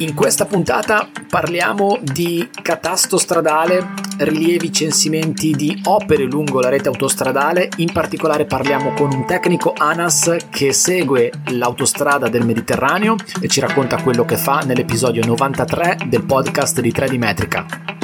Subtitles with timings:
[0.00, 7.68] In questa puntata parliamo di catasto stradale, rilievi, censimenti di opere lungo la rete autostradale,
[7.78, 14.00] in particolare parliamo con un tecnico ANAS che segue l'autostrada del Mediterraneo e ci racconta
[14.00, 17.97] quello che fa nell'episodio 93 del podcast di 3D Metrica.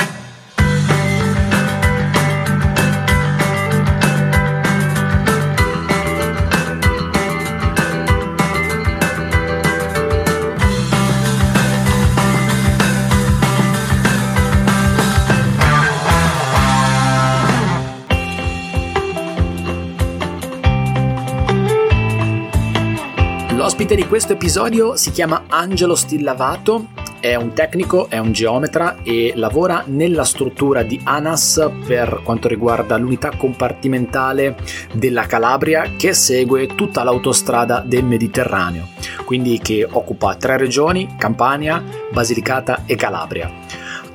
[23.65, 29.33] L'ospite di questo episodio si chiama Angelo Stillavato, è un tecnico, è un geometra e
[29.37, 34.55] lavora nella struttura di ANAS per quanto riguarda l'unità compartimentale
[34.93, 38.89] della Calabria che segue tutta l'autostrada del Mediterraneo,
[39.25, 43.51] quindi che occupa tre regioni, Campania, Basilicata e Calabria.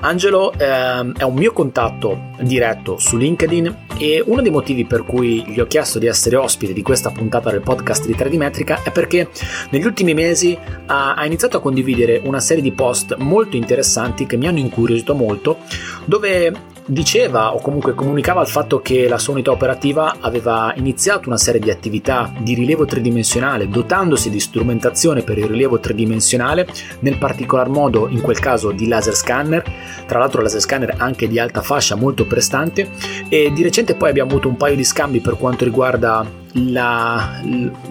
[0.01, 5.43] Angelo ehm, è un mio contatto diretto su LinkedIn e uno dei motivi per cui
[5.45, 8.91] gli ho chiesto di essere ospite di questa puntata del podcast di 3D Metrica è
[8.91, 9.29] perché
[9.71, 14.37] negli ultimi mesi ha, ha iniziato a condividere una serie di post molto interessanti che
[14.37, 15.57] mi hanno incuriosito molto,
[16.05, 16.53] dove
[16.89, 21.61] diceva o comunque comunicava il fatto che la sua unità operativa aveva iniziato una serie
[21.61, 26.67] di attività di rilievo tridimensionale dotandosi di strumentazione per il rilievo tridimensionale,
[27.01, 29.63] nel particolar modo in quel caso di laser scanner,
[30.07, 32.89] tra l'altro laser scanner anche di alta fascia molto prestante
[33.29, 37.41] e di recente poi abbiamo avuto un paio di scambi per quanto riguarda la,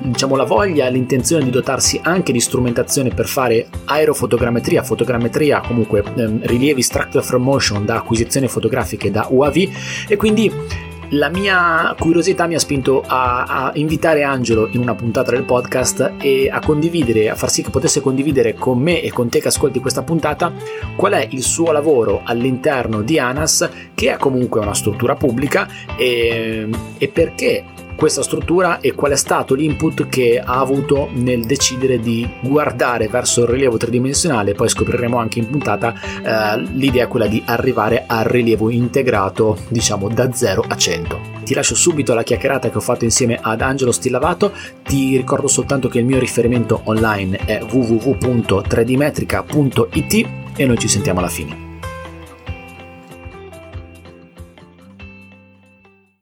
[0.03, 6.41] diciamo, la voglia, l'intenzione di dotarsi anche di strumentazione per fare aerofotogrammetria, fotogrammetria, comunque ehm,
[6.43, 9.69] rilievi structure from motion da acquisizioni fotografiche da UAV
[10.09, 10.53] e quindi
[11.13, 16.15] la mia curiosità mi ha spinto a, a, invitare Angelo in una puntata del podcast
[16.21, 19.49] e a condividere, a far sì che potesse condividere con me e con te che
[19.49, 20.53] ascolti questa puntata
[20.97, 26.69] qual è il suo lavoro all'interno di ANAS, che è comunque una struttura pubblica, e,
[26.99, 27.65] e perché
[27.99, 33.43] questa struttura e qual è stato l'input che ha avuto nel decidere di guardare verso
[33.43, 34.55] il rilievo tridimensionale.
[34.55, 40.33] Poi scopriremo anche in puntata eh, l'idea quella di arrivare al rilievo integrato, diciamo da
[40.33, 41.21] 0 a 100.
[41.43, 44.53] Ti lascio subito la chiacchierata che ho fatto insieme ad Angelo Stillavato.
[44.85, 51.29] Ti ricordo soltanto che il mio riferimento online è www.3dmetrica.it e noi ci sentiamo alla
[51.29, 51.68] fine.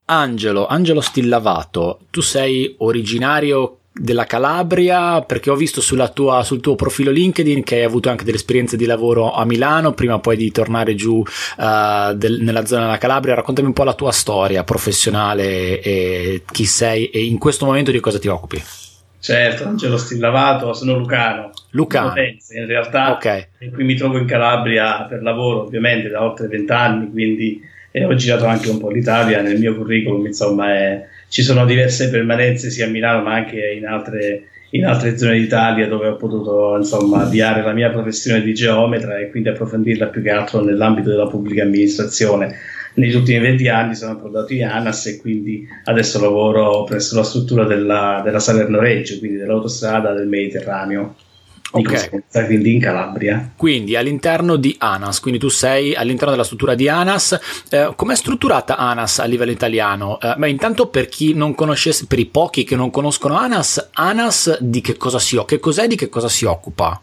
[0.06, 5.80] Angelo, Angelo Stillavato, tu sei originario della Calabria perché ho visto
[6.12, 9.94] tua, sul tuo profilo LinkedIn che hai avuto anche delle esperienze di lavoro a Milano
[9.94, 13.94] prima poi di tornare giù uh, del, nella zona della Calabria raccontami un po' la
[13.94, 18.62] tua storia professionale e chi sei e in questo momento di cosa ti occupi
[19.18, 21.50] Certo, Angelo Stillavato, sono Lucano.
[21.70, 22.10] Lucano.
[22.10, 23.10] Potenza, in realtà.
[23.10, 23.48] Ok.
[23.58, 27.60] E qui mi trovo in Calabria per lavoro, ovviamente, da oltre vent'anni, quindi
[27.96, 32.10] e ho girato anche un po' l'Italia nel mio curriculum, insomma è, ci sono diverse
[32.10, 36.76] permanenze sia a Milano ma anche in altre, in altre zone d'Italia dove ho potuto
[36.76, 41.26] insomma avviare la mia professione di geometra e quindi approfondirla più che altro nell'ambito della
[41.26, 42.54] pubblica amministrazione.
[42.96, 47.64] Negli ultimi 20 anni sono approdato in ANAS e quindi adesso lavoro presso la struttura
[47.64, 51.14] della, della Salerno Reggio, quindi dell'autostrada del Mediterraneo
[51.70, 52.46] ok.
[52.46, 53.52] quindi in Calabria.
[53.56, 57.38] Quindi all'interno di ANAS, quindi tu sei all'interno della struttura di ANAS.
[57.70, 60.20] Eh, com'è strutturata ANAS a livello italiano?
[60.20, 64.58] Eh, beh, intanto per chi non conoscesse, per i pochi che non conoscono ANAS, ANAS
[64.60, 65.54] di che cosa si occupa?
[65.54, 67.00] Che cos'è di che cosa si occupa?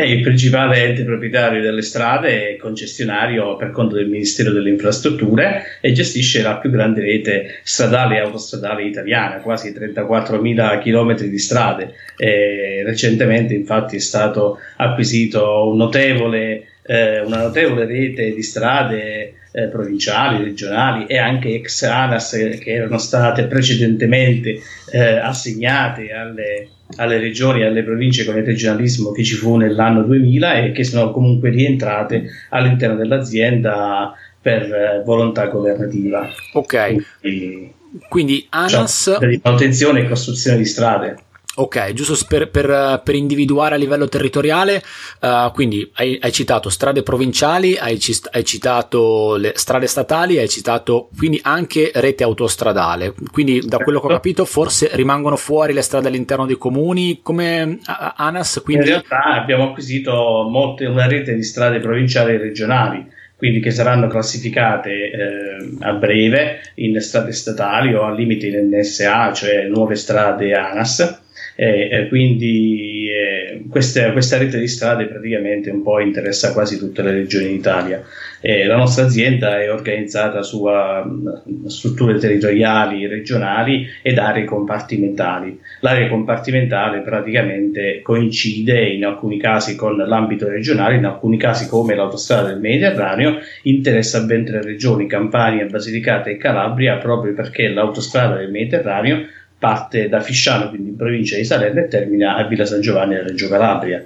[0.00, 5.76] È il principale ente proprietario delle strade e concessionario per conto del Ministero delle Infrastrutture
[5.82, 11.92] e gestisce la più grande rete stradale e autostradale italiana, quasi 34.000 km di strade.
[12.16, 19.68] E recentemente infatti è stato acquisito un notevole, eh, una notevole rete di strade eh,
[19.68, 22.30] provinciali, regionali e anche ex ANAS
[22.60, 24.60] che erano state precedentemente
[24.92, 30.02] eh, assegnate alle alle regioni e alle province con il regionalismo che ci fu nell'anno
[30.02, 36.28] 2000 e che sono comunque rientrate all'interno dell'azienda per eh, volontà governativa.
[36.54, 37.20] Ok.
[37.20, 37.72] Quindi,
[38.08, 39.02] Quindi ANAS...
[39.04, 41.16] Cioè, per manutenzione e costruzione di strade.
[41.56, 44.80] Ok, giusto per, per, per, individuare a livello territoriale,
[45.20, 47.98] uh, quindi hai, hai, citato strade provinciali, hai,
[48.30, 53.14] hai, citato le strade statali, hai citato quindi anche rete autostradale.
[53.32, 54.22] Quindi da quello che ho certo.
[54.22, 58.60] capito forse rimangono fuori le strade all'interno dei comuni come ANAS.
[58.64, 58.84] Quindi...
[58.84, 64.06] In realtà abbiamo acquisito molte, una rete di strade provinciali e regionali quindi che saranno
[64.06, 70.52] classificate eh, a breve in strade statali o al limite in NSA, cioè nuove strade
[70.52, 71.22] ANAS,
[71.60, 77.02] e, e quindi eh, questa, questa, rete di strade praticamente un po' interessa quasi tutte
[77.02, 78.02] le regioni d'Italia.
[78.40, 85.60] Eh, la nostra azienda è organizzata su uh, strutture territoriali, regionali ed aree compartimentali.
[85.80, 92.48] L'area compartimentale praticamente coincide in alcuni casi con l'ambito regionale, in alcuni casi come l'autostrada
[92.48, 99.26] del Mediterraneo interessa ben tre regioni, Campania, Basilicata e Calabria, proprio perché l'autostrada del Mediterraneo
[99.60, 103.22] parte da Fisciano, quindi in provincia di Salerno, e termina a Villa San Giovanni a
[103.22, 104.04] Reggio Calabria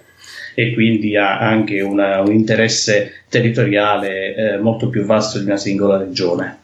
[0.55, 5.97] e quindi ha anche una, un interesse territoriale eh, molto più vasto di una singola
[5.97, 6.59] regione.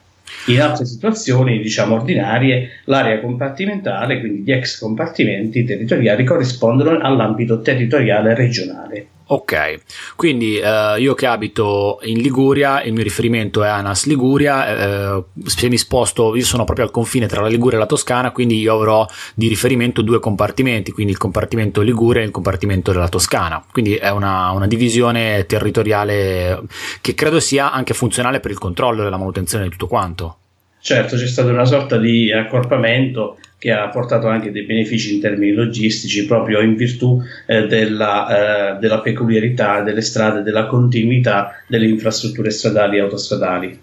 [0.46, 8.34] In altre situazioni, diciamo ordinarie, l'area compartimentale, quindi gli ex compartimenti territoriali, corrispondono all'ambito territoriale
[8.34, 9.06] regionale.
[9.32, 9.82] Ok,
[10.16, 15.68] quindi eh, io che abito in Liguria, il mio riferimento è Anas Liguria, eh, se
[15.68, 18.74] mi sposto, io sono proprio al confine tra la Liguria e la Toscana, quindi io
[18.74, 19.06] avrò
[19.36, 24.10] di riferimento due compartimenti, quindi il compartimento Liguria e il compartimento della Toscana, quindi è
[24.10, 26.62] una, una divisione territoriale
[27.00, 30.38] che credo sia anche funzionale per il controllo e la manutenzione di tutto quanto.
[30.80, 35.52] Certo, c'è stato una sorta di accorpamento che ha portato anche dei benefici in termini
[35.52, 42.48] logistici proprio in virtù eh, della, eh, della peculiarità delle strade, della continuità delle infrastrutture
[42.48, 43.80] stradali e autostradali.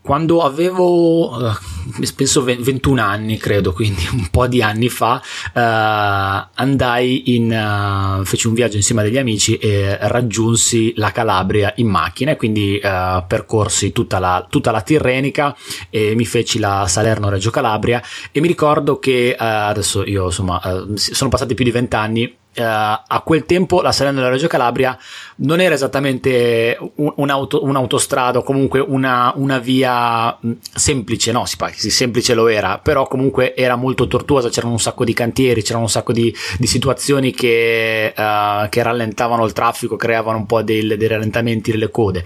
[0.00, 1.50] Quando avevo, uh,
[2.14, 8.46] penso 21 anni, credo, quindi un po' di anni fa, uh, andai in, uh, feci
[8.46, 14.18] un viaggio insieme a degli amici e raggiunsi la Calabria in macchina, quindi percorsi tutta
[14.18, 15.54] la, tutta la Tirrenica
[15.90, 20.60] e mi feci la Salerno-Reggio Calabria e mi ricordo che adesso io insomma
[20.94, 21.96] sono passati più di 20
[22.54, 24.98] Uh, a quel tempo la Salerno della Reggio Calabria
[25.36, 31.90] non era esattamente un, un'auto, un'autostrada o comunque una, una via mh, semplice, no, sì,
[31.90, 35.90] semplice lo era, però comunque era molto tortuosa, c'erano un sacco di cantieri, c'erano un
[35.90, 41.08] sacco di, di situazioni che, uh, che, rallentavano il traffico, creavano un po' dei, dei
[41.08, 42.22] rallentamenti delle code.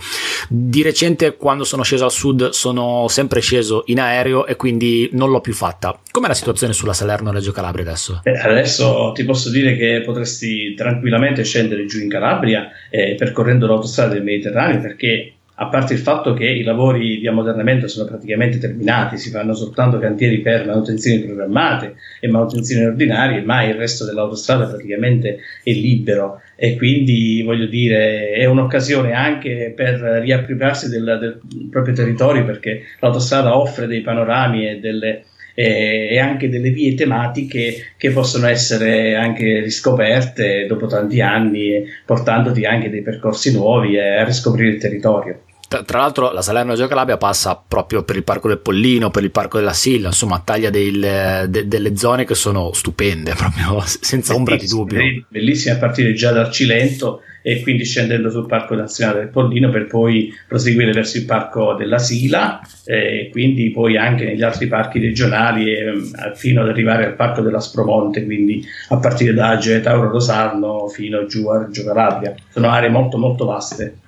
[0.49, 5.31] Di recente, quando sono sceso al sud, sono sempre sceso in aereo e quindi non
[5.31, 5.99] l'ho più fatta.
[6.11, 8.20] Com'è la situazione sulla Salerno-Reggio Calabria adesso?
[8.25, 14.15] Eh, adesso ti posso dire che potresti tranquillamente scendere giù in Calabria eh, percorrendo l'autostrada
[14.15, 19.17] del Mediterraneo perché a parte il fatto che i lavori di ammodernamento sono praticamente terminati,
[19.17, 25.39] si fanno soltanto cantieri per manutenzioni programmate e manutenzioni ordinarie, ma il resto dell'autostrada praticamente
[25.63, 26.43] è libero.
[26.57, 33.57] E quindi voglio dire è un'occasione anche per riappropriarsi del, del proprio territorio perché l'autostrada
[33.57, 35.25] offre dei panorami e delle
[35.58, 42.67] e, e anche delle vie tematiche che possono essere anche riscoperte dopo tanti anni, portandoti
[42.67, 45.41] anche dei percorsi nuovi a riscoprire il territorio.
[45.69, 49.25] Tra, tra, l'altro la Salerno Reggio Calabria passa proprio per il Parco del Pollino, per
[49.25, 54.35] il Parco della Silla, insomma taglia del, de, delle zone che sono stupende, proprio senza
[54.35, 55.00] ombra di dubbio.
[55.29, 59.87] Bellissime a partire già dal Cilento e quindi scendendo sul Parco Nazionale del Pollino per
[59.87, 65.73] poi proseguire verso il Parco della Sila e quindi poi anche negli altri parchi regionali
[65.73, 65.93] e,
[66.35, 71.27] fino ad arrivare al Parco della Spromonte, quindi a partire da Agio Tauro Rosarno fino
[71.27, 72.35] giù a Reggio Calabria.
[72.49, 73.99] Sono aree molto molto vaste.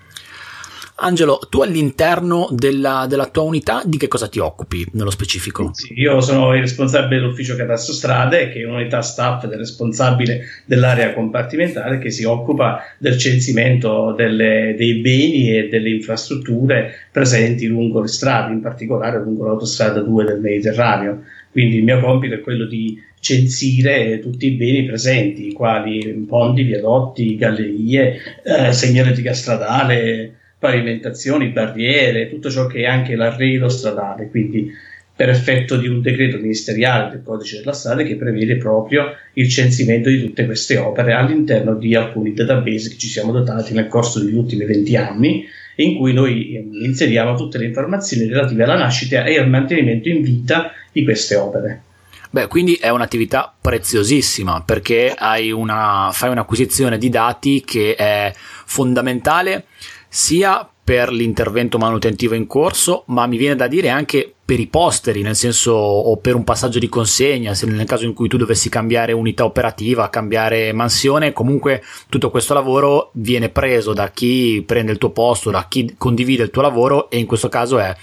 [1.01, 5.71] Angelo, tu all'interno della, della, tua unità di che cosa ti occupi nello specifico?
[5.73, 11.15] Sì, io sono il responsabile dell'ufficio Catasto Strade, che è un'unità staff del responsabile dell'area
[11.15, 18.09] compartimentale che si occupa del censimento delle, dei beni e delle infrastrutture presenti lungo le
[18.09, 21.23] strade, in particolare lungo l'autostrada 2 del Mediterraneo.
[21.53, 27.37] Quindi il mio compito è quello di censire tutti i beni presenti, quali ponti, viadotti,
[27.37, 34.71] gallerie, eh, segnaletica stradale, pavimentazioni, barriere, tutto ciò che è anche l'arredo stradale, quindi
[35.19, 40.09] per effetto di un decreto ministeriale del codice della strada che prevede proprio il censimento
[40.09, 44.37] di tutte queste opere all'interno di alcuni database che ci siamo dotati nel corso degli
[44.37, 49.39] ultimi 20 anni in cui noi ehm, inseriamo tutte le informazioni relative alla nascita e
[49.39, 51.83] al mantenimento in vita di queste opere.
[52.31, 55.15] Beh, quindi è un'attività preziosissima perché
[55.53, 59.65] una, fai un'acquisizione di dati che è fondamentale
[60.09, 65.21] sia per l'intervento manutentivo in corso, ma mi viene da dire anche per i posteri,
[65.21, 68.71] nel senso o per un passaggio di consegna, se nel caso in cui tu dovessi
[68.71, 74.97] cambiare unità operativa, cambiare mansione, comunque tutto questo lavoro viene preso da chi prende il
[74.97, 77.95] tuo posto, da chi condivide il tuo lavoro e in questo caso è,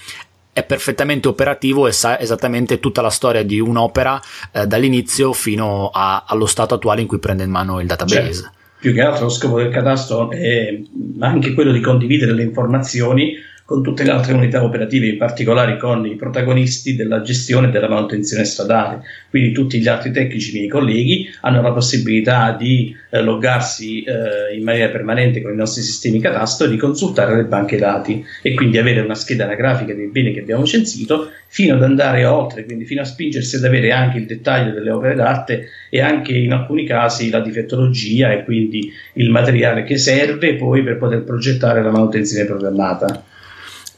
[0.54, 4.22] è perfettamente operativo e sa esattamente tutta la storia di un'opera
[4.52, 8.34] eh, dall'inizio fino a, allo stato attuale in cui prende in mano il database.
[8.34, 10.80] Certo più che altro lo scopo del catasto è
[11.18, 13.34] anche quello di condividere le informazioni
[13.66, 18.46] con tutte le altre unità operative, in particolare con i protagonisti della gestione della manutenzione
[18.46, 19.02] stradale.
[19.32, 24.64] Quindi tutti gli altri tecnici, miei colleghi, hanno la possibilità di eh, loggarsi eh, in
[24.64, 28.78] maniera permanente con i nostri sistemi catastro e di consultare le banche dati e quindi
[28.78, 33.02] avere una scheda anagrafica dei beni che abbiamo censito fino ad andare oltre, quindi fino
[33.02, 37.32] a spingersi ad avere anche il dettaglio delle opere d'arte e anche in alcuni casi
[37.32, 43.34] la difettologia e quindi il materiale che serve poi per poter progettare la manutenzione programmata.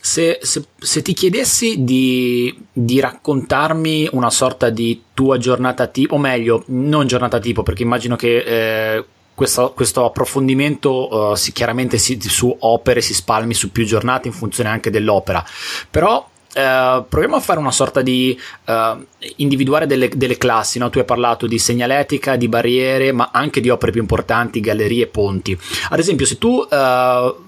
[0.08, 6.18] Se, se, se, ti chiedessi di, di, raccontarmi una sorta di tua giornata tipo, o
[6.18, 12.18] meglio, non giornata tipo, perché immagino che eh, questo, questo, approfondimento uh, si, chiaramente si,
[12.22, 15.46] su opere si spalmi su più giornate in funzione anche dell'opera,
[15.92, 16.26] però
[16.58, 18.36] Uh, proviamo a fare una sorta di
[18.66, 20.80] uh, individuare delle, delle classi.
[20.80, 20.90] No?
[20.90, 25.56] Tu hai parlato di segnaletica, di barriere, ma anche di opere più importanti, gallerie ponti.
[25.90, 27.47] Ad esempio, se tu uh,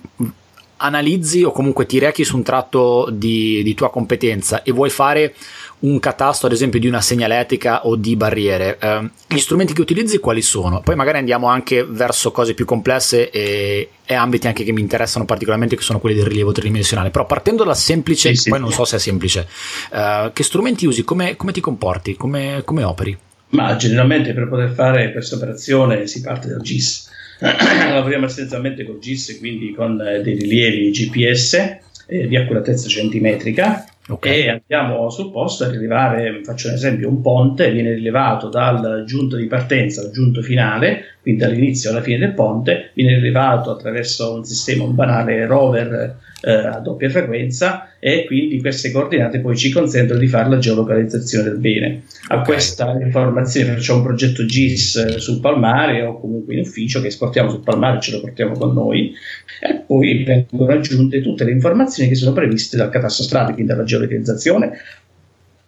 [0.82, 5.34] analizzi o comunque ti rechi su un tratto di, di, tua competenza e vuoi fare
[5.80, 10.20] un catasto ad esempio di una segnaletica o di barriere, eh, gli strumenti che utilizzi
[10.20, 10.82] quali sono?
[10.82, 15.26] Poi magari andiamo anche verso cose più complesse e, e, ambiti anche che mi interessano
[15.26, 18.50] particolarmente che sono quelli del rilievo tridimensionale, però partendo dal semplice, sì, sì.
[18.50, 19.48] poi non so se è semplice,
[19.94, 23.18] eh, che strumenti usi, come, come ti comporti, come, come operi?
[23.52, 27.10] Ma generalmente per poter fare questa operazione si parte dal GIS
[27.40, 31.78] lavoriamo essenzialmente con GIS, quindi con eh, dei rilievi GPS
[32.08, 34.42] eh, di accuratezza centimetrica okay.
[34.42, 39.38] e andiamo sul posto a rilevare, faccio un esempio, un ponte viene rilevato dal giunto
[39.38, 44.44] di partenza al giunto finale, quindi dall'inizio alla fine del ponte, viene rilevato attraverso un
[44.44, 50.20] sistema, un banale rover eh, a doppia frequenza e quindi queste coordinate poi ci consentono
[50.20, 52.04] di fare la geolocalizzazione del bene.
[52.28, 52.46] A okay.
[52.46, 57.64] questa informazione facciamo un progetto GIS sul palmare o comunque in ufficio che esportiamo sul
[57.64, 59.14] palmare e ce lo portiamo con noi
[59.62, 63.84] e poi vengono aggiunte tutte le informazioni che sono previste dal catasto strade, quindi dalla
[63.84, 64.78] geolocalizzazione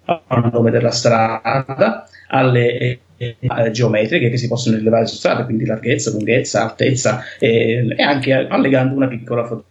[0.06, 3.38] al nome della strada, alle eh,
[3.72, 8.96] geometriche che si possono rilevare su strada, quindi larghezza, lunghezza, altezza eh, e anche allegando
[8.96, 9.70] una piccola fotografia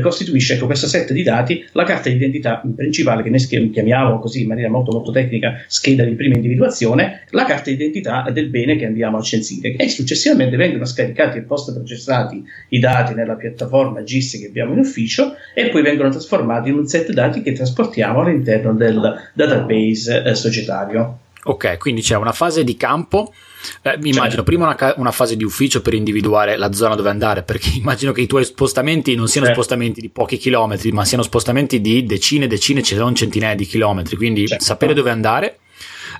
[0.00, 4.42] costituisce ecco, questo set di dati la carta di identità principale che noi chiamiamo così
[4.42, 8.76] in maniera molto molto tecnica scheda di prima individuazione, la carta di identità del bene
[8.76, 14.02] che andiamo a censire e successivamente vengono scaricati e post processati i dati nella piattaforma
[14.02, 18.20] GIS che abbiamo in ufficio e poi vengono trasformati in un set dati che trasportiamo
[18.20, 21.18] all'interno del database eh, societario.
[21.44, 23.32] Ok, quindi c'è una fase di campo.
[23.82, 24.42] Eh, mi immagino certo.
[24.42, 28.20] prima una, una, fase di ufficio per individuare la zona dove andare, perché immagino che
[28.20, 29.62] i tuoi spostamenti non siano certo.
[29.62, 34.16] spostamenti di pochi chilometri, ma siano spostamenti di decine, decine, se non centinaia di chilometri.
[34.16, 34.64] Quindi certo.
[34.64, 35.58] sapere dove andare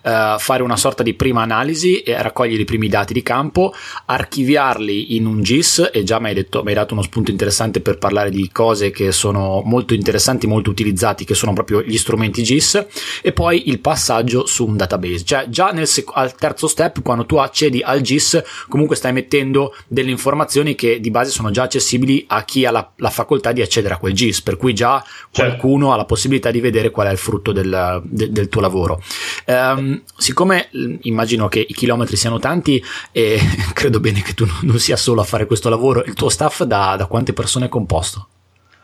[0.05, 3.75] uh, fare una sorta di prima analisi e raccogliere i primi dati di campo,
[4.07, 7.81] archiviarli in un GIS e già mi hai, detto, mi hai dato uno spunto interessante
[7.81, 12.43] per parlare di cose che sono molto interessanti, molto utilizzati, che sono proprio gli strumenti
[12.43, 12.87] GIS
[13.23, 15.25] e poi il passaggio su un database.
[15.25, 19.75] Cioè già nel sec- al terzo step, quando tu accedi al GIS, comunque stai mettendo
[19.89, 23.63] delle informazioni che di base sono già accessibili a chi ha la, la facoltà di
[23.63, 25.31] accedere a quel GIS, per cui già certo.
[25.33, 29.03] qualcuno ha la possibilità di vedere qual è il frutto del, de, del tuo lavoro.
[29.47, 30.69] Um, siccome
[31.03, 32.83] immagino che i chilometri siano tanti
[33.13, 33.39] e
[33.73, 36.97] credo bene che tu non sia solo a fare questo lavoro, il tuo staff da,
[36.97, 38.29] da quante persone è composto?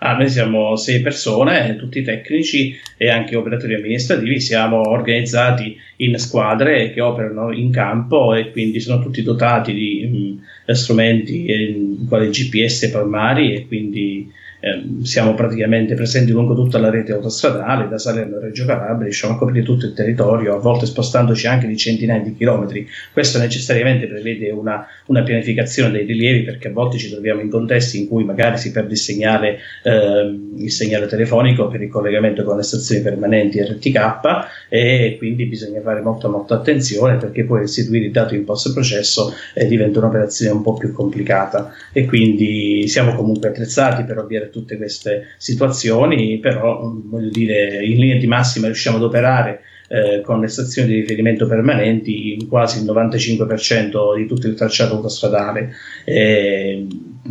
[0.02, 6.90] Ah, noi siamo sei persone, tutti tecnici e anche operatori amministrativi, siamo organizzati in squadre
[6.94, 12.88] che operano in campo e quindi sono tutti dotati di mh, strumenti eh, quali GPS
[12.88, 18.40] palmari e quindi eh, siamo praticamente presenti lungo tutta la rete autostradale, da Salerno a
[18.40, 22.34] Reggio Calabria, riusciamo a coprire tutto il territorio, a volte spostandoci anche di centinaia di
[22.36, 22.86] chilometri.
[23.12, 28.00] Questo necessariamente prevede una, una pianificazione dei rilievi perché a volte ci troviamo in contesti
[28.00, 32.56] in cui magari si perde il segnale, eh, il segnale telefonico per il collegamento con
[32.56, 38.12] le stazioni permanenti RTK e quindi bisogna fare molta molta attenzione perché poi restituire il
[38.12, 43.48] dato in post processo eh, diventa un'operazione un po' più complicata e quindi siamo comunque
[43.48, 49.02] attrezzati per ovviare tutte queste situazioni, però voglio dire, in linea di massima riusciamo ad
[49.04, 54.54] operare eh, con le stazioni di riferimento permanenti in quasi il 95% di tutto il
[54.54, 55.72] tracciato autostradale.
[56.04, 56.86] Eh,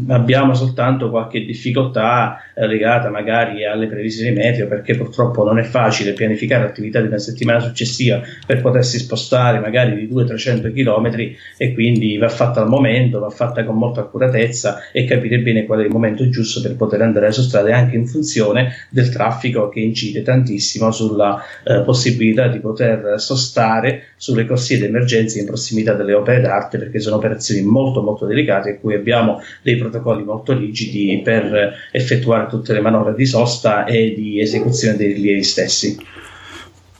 [0.10, 6.14] abbiamo soltanto qualche difficoltà eh, legata magari alle previsioni meteo perché purtroppo non è facile
[6.14, 12.18] pianificare l'attività di una settimana successiva per potersi spostare magari di 200-300 km e quindi
[12.18, 15.92] va fatta al momento, va fatta con molta accuratezza e capire bene qual è il
[15.92, 20.92] momento giusto per poter andare su strade anche in funzione del traffico che incide tantissimo
[20.92, 27.00] sulla eh, possibilità di poter sostare sulle corsie d'emergenza in prossimità delle opere d'arte perché
[27.00, 32.74] sono operazioni molto molto delicate a cui abbiamo dei protocolli molto rigidi per effettuare tutte
[32.74, 35.98] le manovre di sosta e di esecuzione dei rilievi stessi.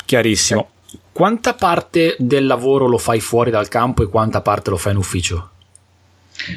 [0.06, 0.70] Chiarissimo.
[1.12, 4.98] Quanta parte del lavoro lo fai fuori dal campo e quanta parte lo fai in
[4.98, 5.50] ufficio?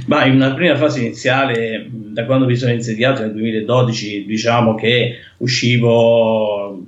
[0.07, 5.17] Ma in una prima fase iniziale, da quando mi sono insediato nel 2012, diciamo che
[5.39, 6.81] uscivo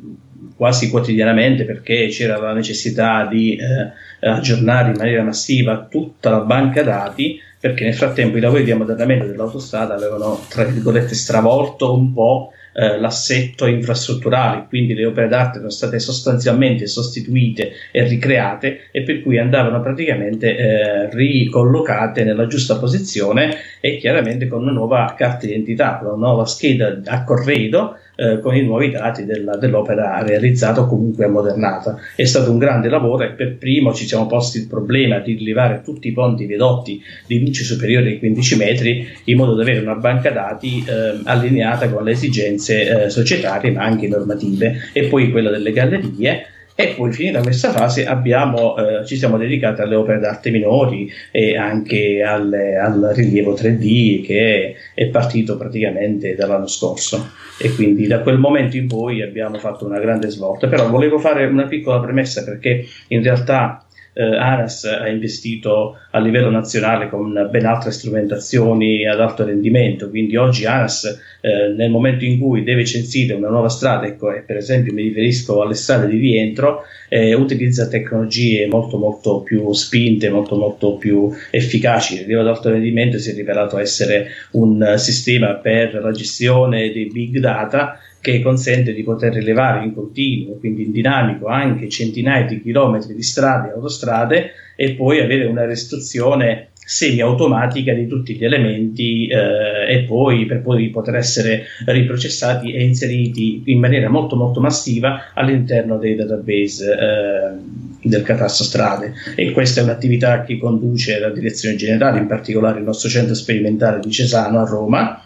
[0.56, 6.82] quasi quotidianamente perché c'era la necessità di eh, aggiornare in maniera massiva tutta la banca
[6.82, 12.52] dati perché nel frattempo i lavori di ammodernamento dell'autostrada avevano tra virgolette stravolto un po'
[12.74, 19.22] eh, l'assetto infrastrutturale, quindi le opere d'arte erano state sostanzialmente sostituite e ricreate e per
[19.22, 25.96] cui andavano praticamente eh, ricollocate nella giusta posizione e chiaramente con una nuova carta d'identità,
[25.96, 30.86] con una nuova scheda a corredo eh, con i nuovi dati della, dell'opera realizzata o
[30.86, 31.96] comunque ammodernata.
[32.14, 35.82] È stato un grande lavoro e per primo ci siamo posti il problema di rilevare
[35.82, 39.94] tutti i ponti viadotti di luce superiore ai 15 metri in modo da avere una
[39.94, 45.50] banca dati eh, allineata con le esigenze eh, societarie ma anche normative e poi quella
[45.50, 50.50] delle gallerie e poi finita questa fase abbiamo, eh, ci siamo dedicati alle opere d'arte
[50.50, 58.08] minori e anche alle, al rilievo 3D che è partito praticamente dall'anno scorso e quindi
[58.08, 60.66] da quel momento in poi abbiamo fatto una grande svolta.
[60.66, 63.83] Però volevo fare una piccola premessa perché in realtà
[64.14, 70.36] eh, ANAS ha investito a livello nazionale con ben altre strumentazioni ad alto rendimento, quindi
[70.36, 74.56] oggi ANAS eh, nel momento in cui deve censire una nuova strada, ecco, e per
[74.56, 80.56] esempio mi riferisco alle strade di rientro, eh, utilizza tecnologie molto molto più spinte, molto
[80.56, 82.14] molto più efficaci.
[82.14, 87.06] Il livello ad alto rendimento si è rivelato essere un sistema per la gestione dei
[87.06, 92.62] big data che consente di poter rilevare in continuo, quindi in dinamico, anche centinaia di
[92.62, 99.26] chilometri di strade e autostrade e poi avere una restrizione semi-automatica di tutti gli elementi
[99.26, 105.32] eh, e poi per poi poter essere riprocessati e inseriti in maniera molto molto massiva
[105.34, 109.12] all'interno dei database eh, del catasto strade.
[109.36, 114.00] E questa è un'attività che conduce la direzione generale, in particolare il nostro centro sperimentale
[114.00, 115.22] di Cesano a Roma,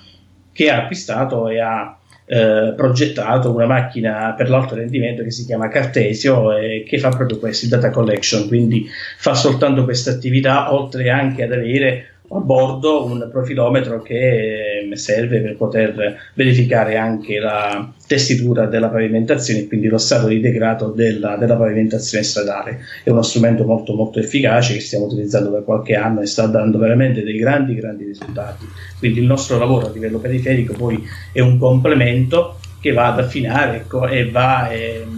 [0.53, 1.98] che ha acquistato e ha
[2.29, 7.39] eh, progettato una macchina per l'alto rendimento che si chiama Cartesio e che fa proprio
[7.39, 8.87] questo, il data collection, quindi
[9.17, 15.57] fa soltanto questa attività oltre anche ad avere a bordo un profilometro che serve per
[15.57, 21.57] poter verificare anche la tessitura della pavimentazione e quindi lo stato di degrado della, della,
[21.57, 22.81] pavimentazione stradale.
[23.03, 26.79] È uno strumento molto molto efficace che stiamo utilizzando da qualche anno e sta dando
[26.79, 28.67] veramente dei grandi grandi risultati.
[28.99, 33.79] Quindi il nostro lavoro a livello periferico poi è un complemento che va ad affinare
[33.79, 35.18] ecco, e va ehm,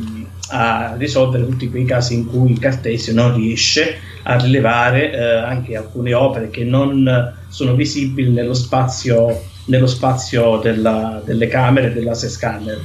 [0.50, 5.76] a risolvere tutti quei casi in cui il Cartesio non riesce a rilevare eh, anche
[5.76, 12.78] alcune opere che non sono visibili nello spazio, nello spazio della, delle camere dell'asse scanner.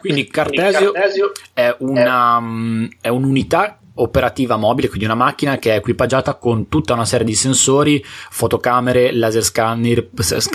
[0.00, 2.40] Quindi Cartesio, Cartesio è, una,
[3.00, 7.34] è un'unità operativa mobile, quindi una macchina che è equipaggiata con tutta una serie di
[7.34, 10.08] sensori, fotocamere, laser scanner,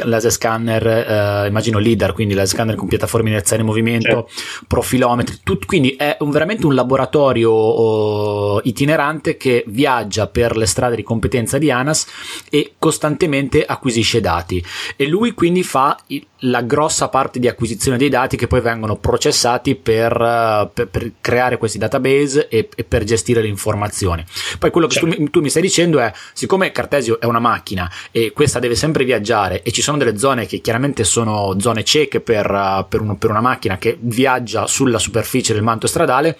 [0.04, 4.66] laser scanner eh, immagino LIDAR, quindi laser scanner con piattaforme inerziali in movimento, certo.
[4.68, 10.96] profilometri, tut, quindi è un, veramente un laboratorio oh, itinerante che viaggia per le strade
[10.96, 12.08] di competenza di ANAS
[12.50, 14.64] e costantemente acquisisce dati
[14.96, 18.96] e lui quindi fa il, la grossa parte di acquisizione dei dati che poi vengono
[18.98, 24.26] processati per, uh, per, per creare questi database e, e, per gestire le informazioni.
[24.60, 25.16] Poi quello che certo.
[25.16, 29.06] tu, tu, mi stai dicendo è, siccome Cartesio è una macchina e questa deve sempre
[29.06, 33.18] viaggiare e ci sono delle zone che chiaramente sono zone cieche per, uh, per, un,
[33.18, 36.38] per una macchina che viaggia sulla superficie del manto stradale,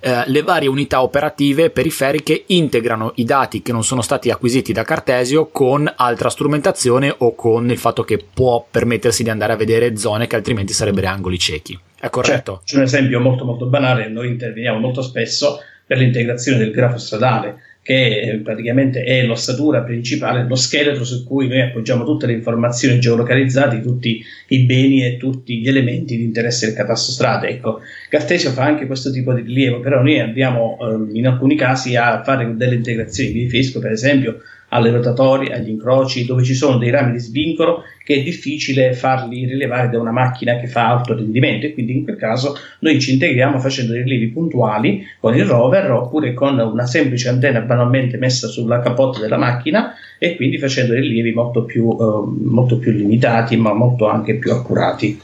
[0.00, 4.84] uh, le varie unità operative periferiche integrano i dati che non sono stati acquisiti da
[4.84, 9.96] Cartesio con altra strumentazione o con il fatto che può permettersi di andare a vedere
[9.96, 11.78] zone che altrimenti sarebbero angoli ciechi.
[11.98, 12.62] È corretto?
[12.64, 15.58] C'è, c'è un esempio molto molto banale, noi interveniamo molto spesso
[15.90, 21.62] per l'integrazione del grafo stradale, che praticamente è l'ossatura principale, lo scheletro su cui noi
[21.62, 26.76] appoggiamo tutte le informazioni geolocalizzate, tutti i beni e tutti gli elementi di interesse del
[26.76, 27.48] catasto strade.
[27.48, 31.96] Ecco, Cartesio fa anche questo tipo di rilievo, però noi andiamo eh, in alcuni casi
[31.96, 33.32] a fare delle integrazioni.
[33.32, 37.82] Vi riferisco per esempio alle rotatorie, agli incroci, dove ci sono dei rami di svincolo
[38.02, 42.04] che è difficile farli rilevare da una macchina che fa alto rendimento e quindi in
[42.04, 47.28] quel caso noi ci integriamo facendo rilievi puntuali con il rover oppure con una semplice
[47.28, 52.78] antenna banalmente messa sulla capotta della macchina e quindi facendo rilievi molto più, eh, molto
[52.78, 55.20] più limitati ma molto anche più accurati.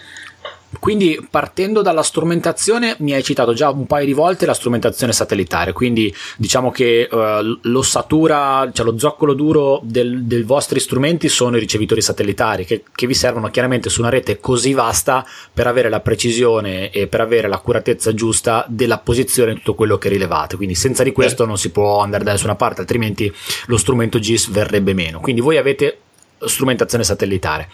[0.87, 5.72] Quindi partendo dalla strumentazione mi hai citato già un paio di volte la strumentazione satellitare,
[5.72, 11.59] quindi diciamo che uh, l'ossatura, cioè lo zoccolo duro del, dei vostri strumenti sono i
[11.59, 15.99] ricevitori satellitari che, che, vi servono chiaramente su una rete così vasta per avere la
[15.99, 21.03] precisione e per avere l'accuratezza giusta della posizione di tutto quello che rilevate, quindi senza
[21.03, 23.35] di questo non si può andare da nessuna parte, altrimenti
[23.66, 25.18] lo strumento GIS verrebbe meno.
[25.18, 25.99] Quindi voi avete
[26.44, 27.68] strumentazione satellitare.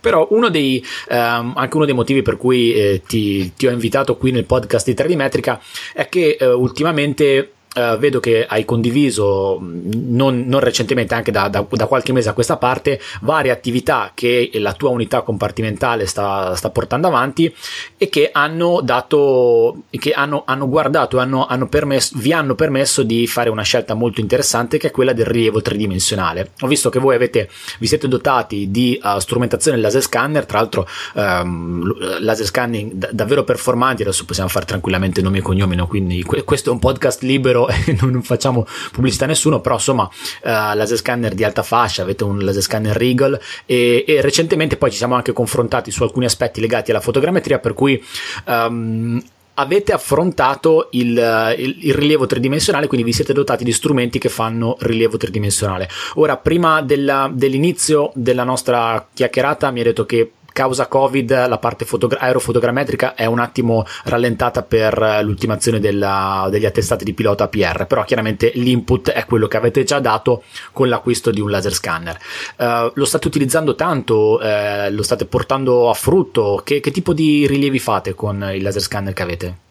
[0.00, 4.16] Però uno dei, ehm, anche uno dei motivi per cui eh, ti, ti, ho invitato
[4.16, 5.60] qui nel podcast di 3D Metrica
[5.92, 11.66] è che eh, ultimamente Uh, vedo che hai condiviso non, non recentemente, anche da, da,
[11.68, 16.70] da, qualche mese a questa parte, varie attività che la tua unità compartimentale sta, sta
[16.70, 17.54] portando avanti
[17.98, 23.26] e che hanno dato, che hanno, hanno guardato, hanno, hanno permesso, vi hanno permesso di
[23.26, 26.52] fare una scelta molto interessante che è quella del rilievo tridimensionale.
[26.60, 30.88] Ho visto che voi avete, vi siete dotati di uh, strumentazione laser scanner, tra l'altro
[31.14, 35.86] um, laser scanning d- davvero performanti, adesso possiamo fare tranquillamente nomi e cognomi, no?
[35.86, 40.04] quindi que- questo è un podcast libero e non facciamo pubblicità a nessuno, però insomma
[40.04, 44.90] uh, laser scanner di alta fascia, avete un laser scanner Regal e, e, recentemente poi
[44.90, 48.02] ci siamo anche confrontati su alcuni aspetti legati alla fotogrammetria per cui
[48.46, 49.22] um,
[49.58, 54.76] avete affrontato il, il, il, rilievo tridimensionale, quindi vi siete dotati di strumenti che fanno
[54.80, 55.88] rilievo tridimensionale.
[56.14, 61.84] Ora, prima della, dell'inizio della nostra chiacchierata, mi hai detto che causa Covid la parte
[61.84, 68.04] fotogra- aerofotogrammetrica è un attimo rallentata per l'ultimazione della, degli attestati di pilota APR, però
[68.04, 72.18] chiaramente l'input è quello che avete già dato con l'acquisto di un laser scanner.
[72.56, 74.40] Uh, lo state utilizzando tanto?
[74.40, 76.62] Uh, lo state portando a frutto?
[76.64, 79.65] Che, che tipo di rilievi fate con il laser scanner che avete?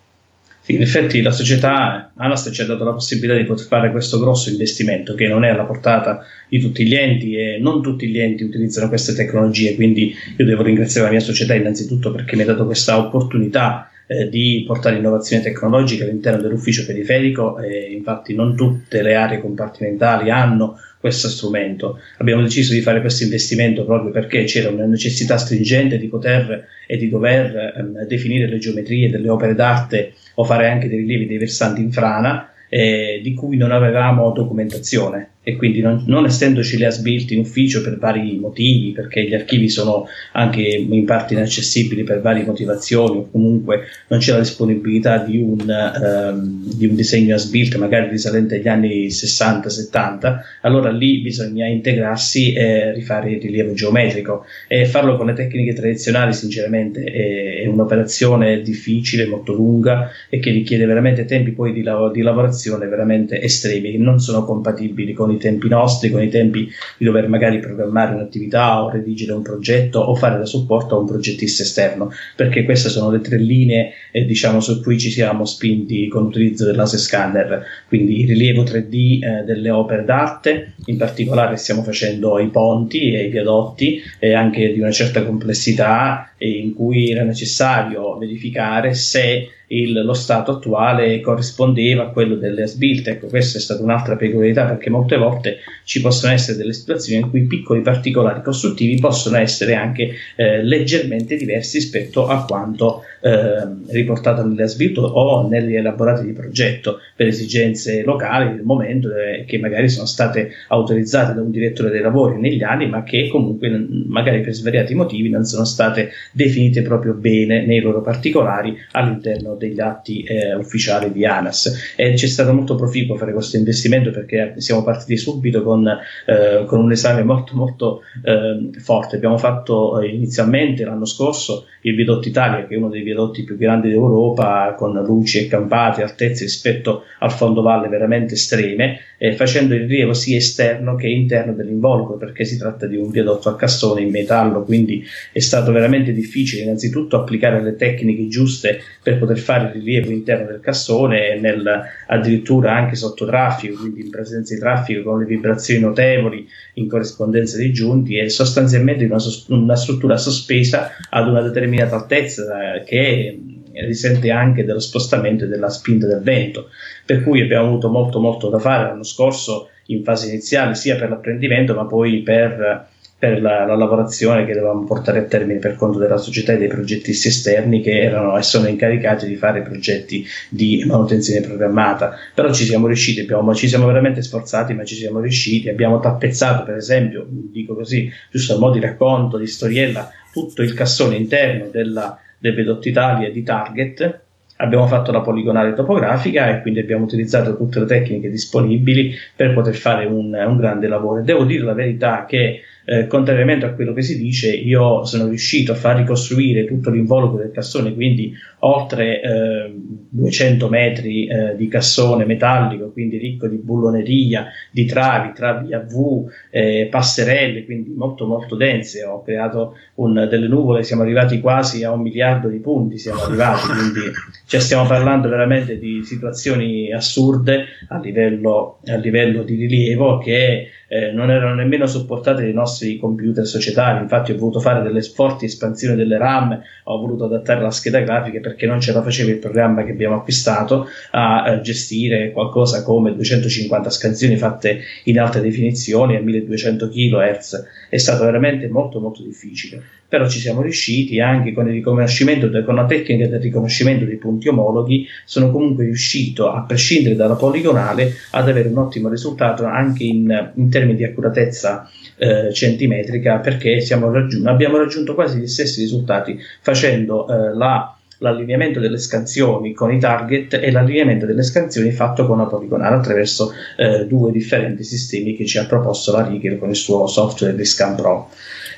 [0.68, 4.50] In effetti la società Anas ci ha dato la possibilità di poter fare questo grosso
[4.50, 8.44] investimento che non è alla portata di tutti gli enti e non tutti gli enti
[8.44, 12.66] utilizzano queste tecnologie, quindi io devo ringraziare la mia società innanzitutto perché mi ha dato
[12.66, 19.16] questa opportunità eh, di portare innovazione tecnologica all'interno dell'ufficio periferico e infatti non tutte le
[19.16, 22.00] aree compartimentali hanno questo strumento.
[22.18, 26.98] Abbiamo deciso di fare questo investimento proprio perché c'era una necessità stringente di poter e
[26.98, 31.38] di dover ehm, definire le geometrie delle opere d'arte o fare anche dei rilievi dei
[31.38, 36.88] versanti in frana eh, di cui non avevamo documentazione e quindi non, non essendoci le
[36.88, 42.20] asbuilt in ufficio per vari motivi, perché gli archivi sono anche in parte inaccessibili per
[42.20, 47.76] varie motivazioni o comunque non c'è la disponibilità di un, um, di un disegno asbuilt
[47.76, 54.46] magari risalente agli anni 60-70, allora lì bisogna integrarsi e rifare il rilievo geometrico.
[54.68, 60.50] E farlo con le tecniche tradizionali sinceramente è, è un'operazione difficile, molto lunga e che
[60.50, 65.32] richiede veramente tempi poi di, lav- di lavorazione veramente estremi che non sono compatibili con
[65.32, 69.42] i i tempi nostri, con i tempi di dover magari programmare un'attività o redigere un
[69.42, 73.94] progetto o fare da supporto a un progettista esterno, perché queste sono le tre linee
[74.12, 78.64] eh, diciamo, su cui ci siamo spinti con l'utilizzo del laser scanner, quindi il rilievo
[78.64, 84.34] 3D eh, delle opere d'arte, in particolare stiamo facendo i ponti e i viadotti e
[84.34, 91.20] anche di una certa complessità in cui era necessario verificare se il, lo stato attuale
[91.22, 93.12] corrispondeva a quello delle asbilte.
[93.12, 97.30] Ecco, questa è stata un'altra peculiarità perché molte volte ci possono essere delle situazioni in
[97.30, 104.46] cui piccoli particolari costruttivi possono essere anche eh, leggermente diversi rispetto a quanto eh, riportato
[104.46, 109.90] nelle asbilte o negli elaborati di progetto per esigenze locali del momento eh, che magari
[109.90, 113.70] sono state autorizzate da un direttore dei lavori negli anni ma che comunque
[114.08, 119.80] magari per svariati motivi non sono state definite proprio bene nei loro particolari all'interno degli
[119.80, 121.94] atti eh, ufficiali di ANAS.
[121.96, 126.80] E c'è stato molto proficuo fare questo investimento perché siamo partiti subito con, eh, con
[126.80, 129.16] un esame molto molto eh, forte.
[129.16, 133.58] Abbiamo fatto eh, inizialmente l'anno scorso il Vidotto Italia che è uno dei viadotti più
[133.58, 139.82] grandi d'Europa con luci e campate altezze rispetto al fondovalle veramente estreme eh, facendo il
[139.82, 144.10] rilievo sia esterno che interno dell'involucro perché si tratta di un viadotto a cassone in
[144.10, 144.64] metallo.
[144.64, 150.12] Quindi è stato veramente difficile innanzitutto applicare le tecniche giuste per poter fare il rilievo
[150.12, 155.26] interno del cassone nel, addirittura anche sotto traffico quindi in presenza di traffico con le
[155.26, 159.18] vibrazioni notevoli in corrispondenza dei giunti e sostanzialmente una,
[159.50, 163.40] una struttura sospesa ad una determinata altezza eh, che
[163.84, 166.70] risente anche dello spostamento e della spinta del vento,
[167.06, 171.10] per cui abbiamo avuto molto molto da fare l'anno scorso in fase iniziale sia per
[171.10, 176.00] l'apprendimento ma poi per, per la, la, lavorazione che dovevamo portare a termine per conto
[176.00, 180.84] della società e dei progettisti esterni che erano e sono incaricati di fare progetti di
[180.86, 182.16] manutenzione programmata.
[182.34, 185.70] Però ci siamo riusciti, abbiamo, ci siamo veramente sforzati, ma ci siamo riusciti.
[185.70, 190.74] Abbiamo tappezzato, per esempio, dico così, giusto a modo di racconto, di storiella, tutto il
[190.74, 194.22] cassone interno della dei Vedotti Italia di Target.
[194.58, 199.76] Abbiamo fatto la poligonale topografica e quindi abbiamo utilizzato tutte le tecniche disponibili per poter
[199.76, 201.22] fare un, un grande lavoro.
[201.22, 205.72] Devo dire la verità che eh, contrariamente a quello che si dice, io sono riuscito
[205.72, 209.74] a far ricostruire tutto l'involucro del cassone, quindi oltre eh,
[210.10, 216.30] 200 metri eh, di cassone metallico, quindi ricco di bulloneria, di travi, travi a V,
[216.50, 219.04] eh, passerelle, quindi molto molto dense.
[219.04, 223.68] Ho creato un, delle nuvole, siamo arrivati quasi a un miliardo di punti, siamo arrivati,
[223.68, 224.12] quindi
[224.46, 231.12] cioè, stiamo parlando veramente di situazioni assurde a livello, a livello di rilievo che eh,
[231.12, 234.02] non erano nemmeno supportate dai nostri computer societari.
[234.02, 238.40] Infatti, ho voluto fare delle forti espansioni delle RAM, ho voluto adattare la scheda grafica
[238.40, 243.14] perché non ce la faceva il programma che abbiamo acquistato a, a gestire qualcosa come
[243.14, 247.68] 250 scansioni fatte in alta definizione a 1200 kHz.
[247.90, 249.82] È stato veramente molto, molto difficile.
[250.08, 254.48] Però ci siamo riusciti anche con il riconoscimento, con la tecnica del riconoscimento dei punti
[254.48, 260.52] omologhi, sono comunque riuscito, a prescindere dalla poligonale, ad avere un ottimo risultato anche in,
[260.56, 267.28] in termini di accuratezza eh, centimetrica perché raggiun- abbiamo raggiunto quasi gli stessi risultati facendo
[267.28, 272.46] eh, la, l'allineamento delle scansioni con i target e l'allineamento delle scansioni fatto con la
[272.46, 277.08] poligonale attraverso eh, due differenti sistemi che ci ha proposto la Rigel con il suo
[277.08, 278.30] software di Scan Pro.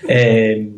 [0.07, 0.71] Eh,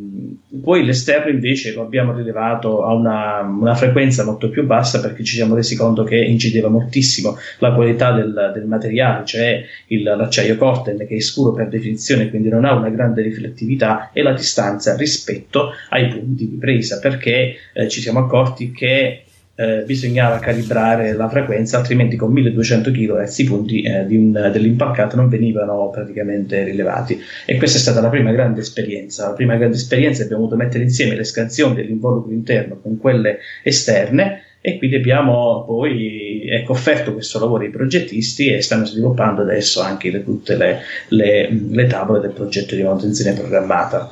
[0.63, 5.36] poi l'esterno invece lo abbiamo rilevato a una, una, frequenza molto più bassa perché ci
[5.36, 10.98] siamo resi conto che incideva moltissimo la qualità del, del materiale, cioè il, l'acciaio Corten
[10.98, 15.72] che è scuro per definizione, quindi non ha una grande riflettività e la distanza rispetto
[15.89, 19.26] ai punti di presa perché eh, ci siamo accorti che
[19.60, 25.28] eh, bisognava calibrare la frequenza, altrimenti con 1200 kHz i punti eh, un, dell'impalcato non
[25.28, 27.19] venivano praticamente rilevati.
[27.45, 29.28] E questa è stata la prima grande esperienza.
[29.28, 34.43] La prima grande esperienza abbiamo dovuto mettere insieme le scansioni dell'involucro interno con quelle esterne
[34.62, 40.10] e quindi abbiamo poi ecco, offerto questo lavoro ai progettisti e stanno sviluppando adesso anche
[40.10, 44.10] le, tutte le, le, le tavole del progetto di manutenzione programmata.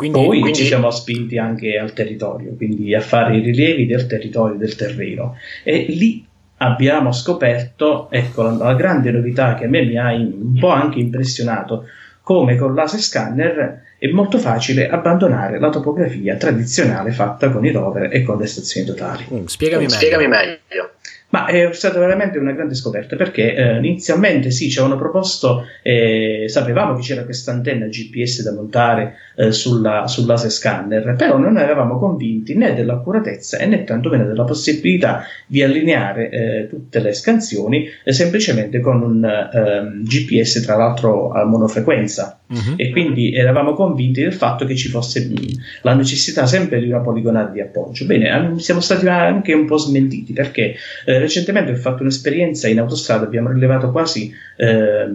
[0.00, 0.58] Quindi, Poi quindi...
[0.58, 5.36] ci siamo spinti anche al territorio, quindi a fare i rilievi del territorio, del terreno.
[5.62, 6.24] E lì
[6.56, 10.70] abbiamo scoperto, ecco, la, la grande novità che a me mi ha in, un po'
[10.70, 11.84] anche impressionato,
[12.22, 18.08] come con laser scanner è molto facile abbandonare la topografia tradizionale fatta con i rover
[18.10, 19.26] e con le stazioni totali.
[19.30, 19.96] Mm, spiegami, meglio.
[19.96, 20.90] spiegami meglio.
[21.30, 26.46] Ma è stata veramente una grande scoperta perché eh, inizialmente sì, ci avevano proposto, eh,
[26.48, 31.56] sapevamo che c'era questa antenna GPS da montare eh, sulla, sul laser scanner, però non
[31.56, 38.12] eravamo convinti né dell'accuratezza né tantomeno della possibilità di allineare eh, tutte le scansioni eh,
[38.12, 42.39] semplicemente con un ehm, GPS, tra l'altro a monofrequenza.
[42.50, 42.74] Uh-huh.
[42.76, 45.34] E quindi eravamo convinti del fatto che ci fosse mh,
[45.82, 48.06] la necessità sempre di una poligonale di appoggio.
[48.06, 53.24] Bene, siamo stati anche un po' smentiti perché eh, recentemente ho fatto un'esperienza in autostrada,
[53.24, 55.08] abbiamo rilevato quasi eh,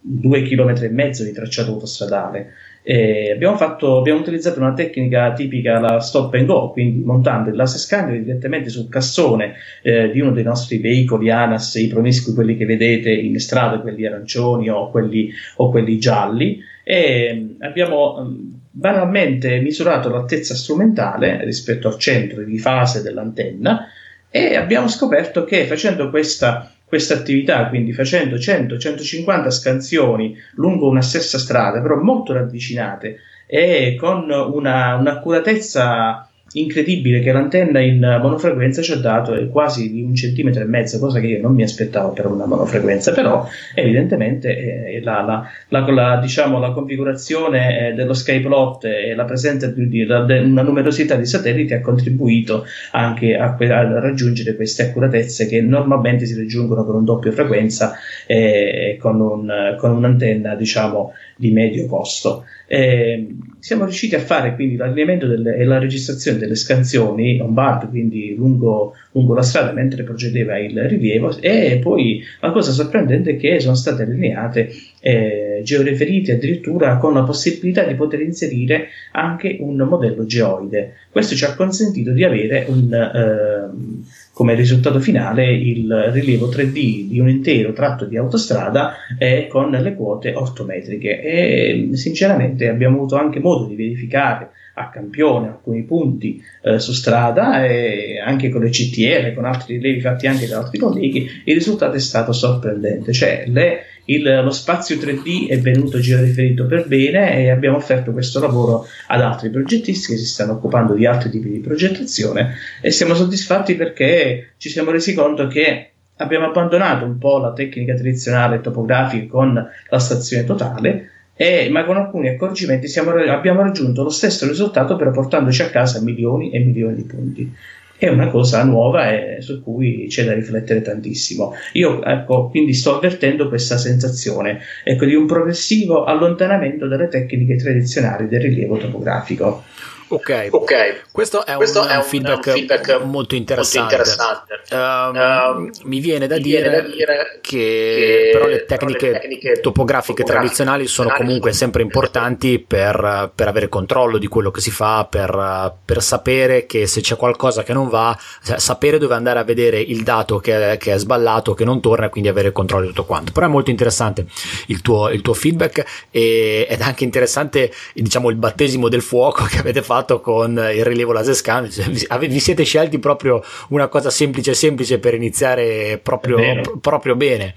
[0.00, 2.52] due chilometri e mezzo di tracciato autostradale.
[2.82, 7.78] Abbiamo, fatto, abbiamo, utilizzato una tecnica tipica, la stop and go, quindi montando il laser
[7.78, 12.64] scanner direttamente sul cassone eh, di uno dei nostri veicoli ANAS, i promiscui, quelli che
[12.64, 20.08] vedete in strada, quelli arancioni o quelli, o quelli gialli, e abbiamo mm, banalmente misurato
[20.08, 23.86] l'altezza strumentale rispetto al centro di fase dell'antenna
[24.30, 31.38] e abbiamo scoperto che facendo questa, questa attività, quindi facendo 100-150 scansioni lungo una stessa
[31.38, 38.96] strada, però molto ravvicinate e con una, un'accuratezza incredibile che l'antenna in monofrequenza ci ha
[38.96, 42.26] dato è quasi di un centimetro e mezzo, cosa che io non mi aspettavo per
[42.26, 48.84] una monofrequenza, però evidentemente eh, la, la, la, la, diciamo, la configurazione eh, dello Skyplot
[48.84, 54.84] e la presenza di, una numerosità di satelliti ha contribuito anche a, a, raggiungere queste
[54.84, 57.94] accuratezze che normalmente si raggiungono con un doppio frequenza
[58.26, 62.44] e con, un, con un'antenna diciamo di medio costo.
[62.66, 63.26] Eh,
[63.58, 68.94] siamo riusciti a fare quindi l'allineamento e la registrazione delle scansioni on board, quindi lungo,
[69.12, 73.76] lungo, la strada mentre procedeva il rilievo e poi la cosa sorprendente è che sono
[73.76, 80.94] state allineate eh, georeferite addirittura con la possibilità di poter inserire anche un modello geoide.
[81.10, 87.20] Questo ci ha consentito di avere un, eh, come risultato finale il rilievo 3D di
[87.20, 93.38] un intero tratto di autostrada eh, con le quote ortometriche e sinceramente abbiamo avuto anche
[93.38, 99.34] modo di verificare a campione alcuni punti eh, su strada e anche con le CTR,
[99.34, 103.84] con altri rilevi fatti anche da altri colleghi, il risultato è stato sorprendente, cioè le
[104.10, 109.20] il, lo spazio 3D è venuto riferito per bene e abbiamo offerto questo lavoro ad
[109.20, 114.54] altri progettisti che si stanno occupando di altri tipi di progettazione e siamo soddisfatti perché
[114.56, 119.98] ci siamo resi conto che abbiamo abbandonato un po' la tecnica tradizionale topografica con la
[119.98, 121.10] stazione totale
[121.42, 125.98] e, ma con alcuni accorgimenti siamo, abbiamo raggiunto lo stesso risultato però portandoci a casa
[126.02, 127.52] milioni e milioni di punti
[127.96, 131.52] è una cosa nuova e su cui c'è da riflettere tantissimo.
[131.74, 138.26] Io ecco, quindi sto avvertendo questa sensazione ecco, di un progressivo allontanamento dalle tecniche tradizionali
[138.26, 139.64] del rilievo topografico.
[140.12, 141.02] Ok, okay.
[141.12, 143.96] questo è, questo un, è un, feedback, un feedback, molto interessante.
[143.96, 144.74] Molto interessante.
[144.74, 149.18] Um, mi viene da, mi dire, viene da dire, che, che però le tecniche, le
[149.20, 154.72] tecniche topografiche, tradizionali sono comunque sempre importanti per, per, avere controllo di quello che si
[154.72, 158.18] fa, per, per, sapere che se c'è qualcosa che non va,
[158.56, 162.08] sapere dove andare a vedere il dato che, che, è sballato, che non torna e
[162.08, 163.30] quindi avere controllo di tutto quanto.
[163.30, 164.26] Però è molto interessante
[164.66, 169.44] il tuo, il tuo feedback e, ed è anche interessante diciamo il battesimo del fuoco
[169.50, 173.88] che avete fatto fatto con il rilievo laser scan, cioè, vi siete scelti proprio una
[173.88, 177.54] cosa semplice semplice per iniziare proprio, pr- proprio bene.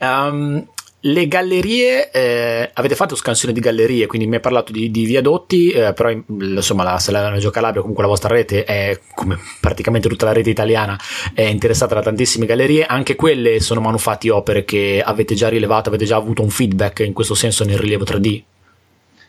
[0.00, 0.64] Um,
[1.00, 5.70] le gallerie, eh, avete fatto scansione di gallerie, quindi mi hai parlato di, di viadotti,
[5.70, 10.24] eh, però insomma la Salerno Reggio Calabria, comunque la vostra rete è come praticamente tutta
[10.24, 10.98] la rete italiana,
[11.32, 16.06] è interessata da tantissime gallerie, anche quelle sono manufatti opere che avete già rilevato, avete
[16.06, 18.42] già avuto un feedback in questo senso nel rilievo 3D?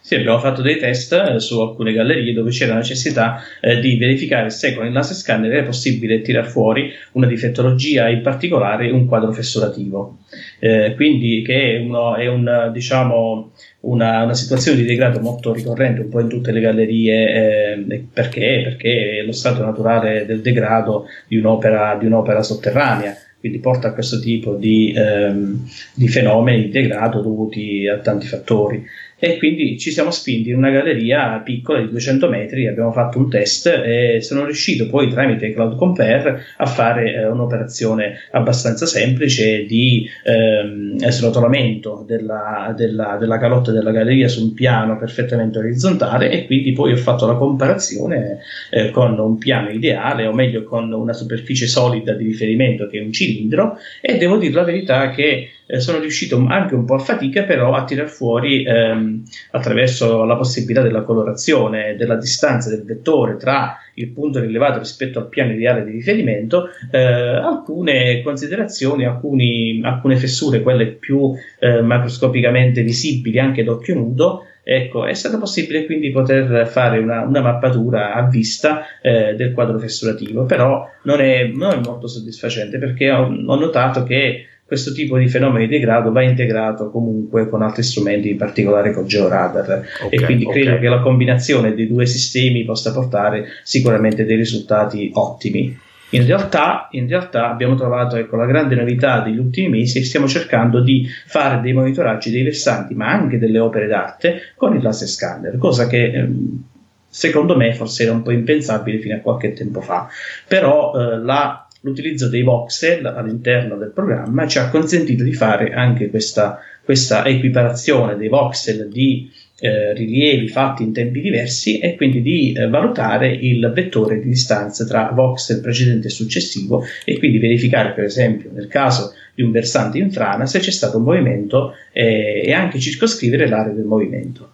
[0.08, 3.98] Sì, abbiamo fatto dei test eh, su alcune gallerie dove c'era la necessità eh, di
[3.98, 9.06] verificare se con il laser scanner era possibile tirar fuori una difettologia, in particolare un
[9.06, 10.20] quadro fessurativo.
[10.62, 16.00] Eh, quindi che è, uno, è un, diciamo, una, una, situazione di degrado molto ricorrente
[16.00, 18.62] un po' in tutte le gallerie, eh, perché?
[18.64, 23.94] Perché è lo stato naturale del degrado di un'opera, di un'opera sotterranea quindi porta a
[23.94, 28.84] questo tipo di, ehm, di fenomeni di degrado dovuti a tanti fattori
[29.20, 33.30] e quindi ci siamo spinti in una galleria piccola di 200 metri, abbiamo fatto un
[33.30, 40.08] test e sono riuscito poi tramite Cloud Compare a fare eh, un'operazione abbastanza semplice di
[40.24, 46.74] ehm, srotolamento della, della, della, calotta della galleria su un piano perfettamente orizzontale e quindi
[46.74, 51.66] poi ho fatto la comparazione eh, con un piano ideale o meglio con una superficie
[51.66, 56.00] solida di riferimento che è un cilindro e devo dire la verità che eh, sono
[56.00, 61.04] riuscito anche un po' a fatica però a tirar fuori ehm, attraverso la possibilità della
[61.04, 66.70] colorazione, della distanza del vettore tra il punto rilevato rispetto al piano ideale di riferimento,
[66.92, 75.06] eh, alcune considerazioni, alcuni, alcune fessure, quelle più eh, macroscopicamente visibili anche d'occhio nudo, Ecco,
[75.06, 80.44] è stato possibile quindi poter fare una, una mappatura a vista eh, del quadro fessurativo,
[80.44, 85.30] però non è, non è molto soddisfacente perché ho, ho notato che questo tipo di
[85.30, 89.88] fenomeni di degrado va integrato comunque con altri strumenti, in particolare con GeoRadar.
[90.04, 90.62] Okay, e quindi okay.
[90.62, 95.86] credo che la combinazione dei due sistemi possa portare sicuramente dei risultati ottimi.
[96.10, 100.28] In realtà, in realtà abbiamo trovato ecco, la grande novità degli ultimi mesi e stiamo
[100.28, 105.08] cercando di fare dei monitoraggi dei versanti, ma anche delle opere d'arte con il laser
[105.08, 106.64] scanner, cosa che ehm,
[107.08, 110.10] secondo me forse era un po' impensabile fino a qualche tempo fa.
[110.48, 116.10] Però eh, la l'utilizzo dei voxel all'interno del programma ci ha consentito di fare anche
[116.10, 122.54] questa, questa equiparazione dei voxel di eh, rilievi fatti in tempi diversi e quindi di
[122.54, 128.04] eh, valutare il vettore di distanza tra voxel precedente e successivo e quindi verificare per
[128.04, 132.54] esempio nel caso di un versante in frana se c'è stato un movimento eh, e
[132.54, 134.52] anche circoscrivere l'area del movimento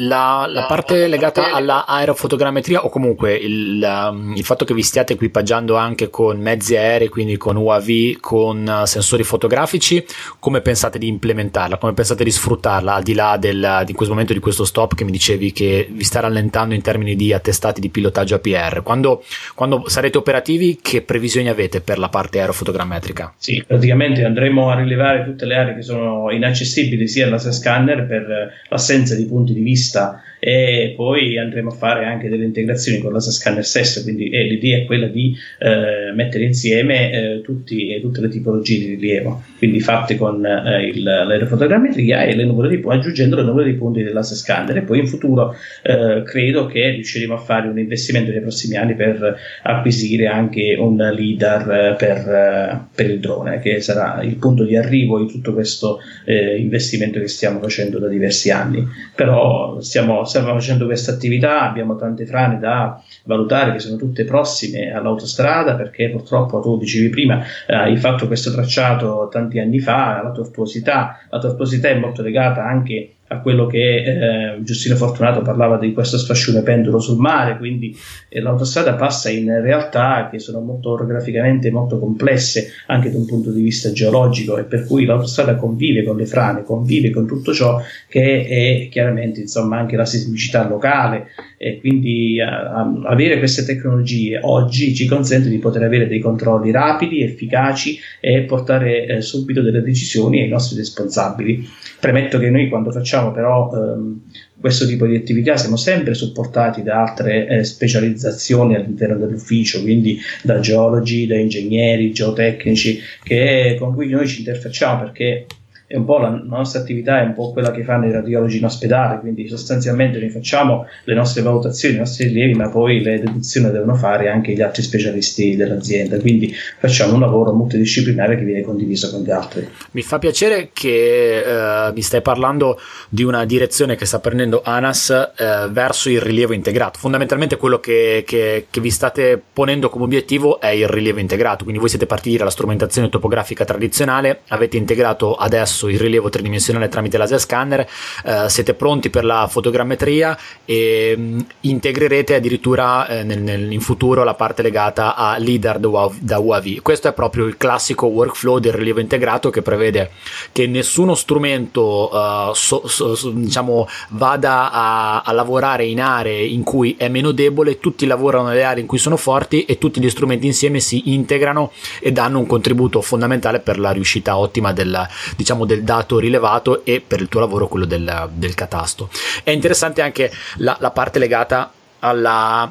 [0.00, 5.76] la, la, parte legata alla aerofotogrammetria o comunque il, il, fatto che vi stiate equipaggiando
[5.76, 10.04] anche con mezzi aerei, quindi con UAV, con uh, sensori fotografici,
[10.38, 11.76] come pensate di implementarla?
[11.76, 15.04] Come pensate di sfruttarla al di là del, di questo momento di questo stop che
[15.04, 18.82] mi dicevi che vi sta rallentando in termini di attestati di pilotaggio APR?
[18.82, 19.22] Quando,
[19.54, 23.34] quando sarete operativi, che previsioni avete per la parte aerofotogrammetrica?
[23.36, 28.06] Sì, praticamente andremo a rilevare tutte le aree che sono inaccessibili sia al laser scanner
[28.06, 32.98] per l'assenza di punti di vista vista e poi andremo a fare anche delle integrazioni
[32.98, 37.98] con l'ASA Scanner stesso, quindi eh, l'idea è quella di eh, mettere insieme eh, tutti,
[38.00, 42.82] tutte le tipologie di rilievo, quindi fatte con eh, il, l'aerofotogrammetria e le nuvole di
[42.88, 47.34] aggiungendo le nuvole di punti dell'ASA Scanner e poi in futuro eh, credo che riusciremo
[47.34, 53.20] a fare un investimento nei prossimi anni per acquisire anche un eh, per, per il
[53.20, 58.08] drone, che sarà il punto di arrivo di tutto questo investimento che stiamo facendo da
[58.08, 63.96] diversi anni, però stiamo, stiamo facendo questa attività, abbiamo tante frane da valutare che sono
[63.96, 69.80] tutte prossime all'autostrada perché purtroppo tu dicevi prima eh, hai fatto questo tracciato tanti anni
[69.80, 75.40] fa, la tortuosità, la tortuosità è molto legata anche a quello che eh, Giustino Fortunato
[75.42, 77.96] parlava di questo sfascione pendolo sul mare, quindi
[78.28, 83.52] eh, l'autostrada passa in realtà che sono molto orograficamente molto complesse anche da un punto
[83.52, 87.80] di vista geologico e per cui l'autostrada convive con le frane, convive con tutto ciò
[88.08, 94.40] che è chiaramente insomma anche la sismicità locale e quindi a, a avere queste tecnologie
[94.42, 99.82] oggi ci consente di poter avere dei controlli rapidi, efficaci e portare eh, subito delle
[99.82, 101.64] decisioni ai nostri responsabili.
[102.00, 104.20] Premetto che noi quando facciamo facciamo però ehm,
[104.58, 110.60] questo tipo di attività siamo sempre supportati da altre eh, specializzazioni all'interno dell'ufficio, quindi da
[110.60, 115.46] geologi, da ingegneri, geotecnici, che, con cui noi ci interfacciamo perché
[115.90, 118.64] è un po' la, nostra attività è un po' quella che fanno i radiologi in
[118.64, 123.72] ospedale, quindi sostanzialmente noi facciamo le nostre valutazioni, i nostri rilievi, ma poi le deduzioni
[123.72, 129.10] devono fare anche gli altri specialisti dell'azienda, quindi facciamo un lavoro multidisciplinare che viene condiviso
[129.10, 129.68] con gli altri.
[129.90, 132.78] Mi fa piacere che eh, mi stai parlando
[133.08, 137.00] di una direzione che sta prendendo ANAS eh, verso il rilievo integrato.
[137.00, 141.80] Fondamentalmente quello che, che, che vi state ponendo come obiettivo è il rilievo integrato, quindi
[141.80, 147.40] voi siete partiti dalla strumentazione topografica tradizionale, avete integrato adesso il rilievo tridimensionale tramite laser
[147.40, 147.86] scanner,
[148.24, 153.80] eh, siete pronti per la fotogrammetria e mh, mm, integrerete addirittura eh, nel, nel, in
[153.80, 156.80] futuro la parte legata a LIDAR da UAV.
[156.82, 160.10] Questo è proprio il classico workflow del rilievo integrato che prevede
[160.52, 166.62] che nessuno strumento uh, so, so, so, diciamo, vada a, a lavorare in aree in
[166.62, 170.10] cui è meno debole, tutti lavorano nelle aree in cui sono forti e tutti gli
[170.10, 175.06] strumenti insieme si integrano e danno un contributo fondamentale per la riuscita ottima del,
[175.36, 179.08] diciamo, del dato rilevato e per il tuo lavoro quello del, del catasto.
[179.44, 182.68] È interessante anche la, la parte legata alla,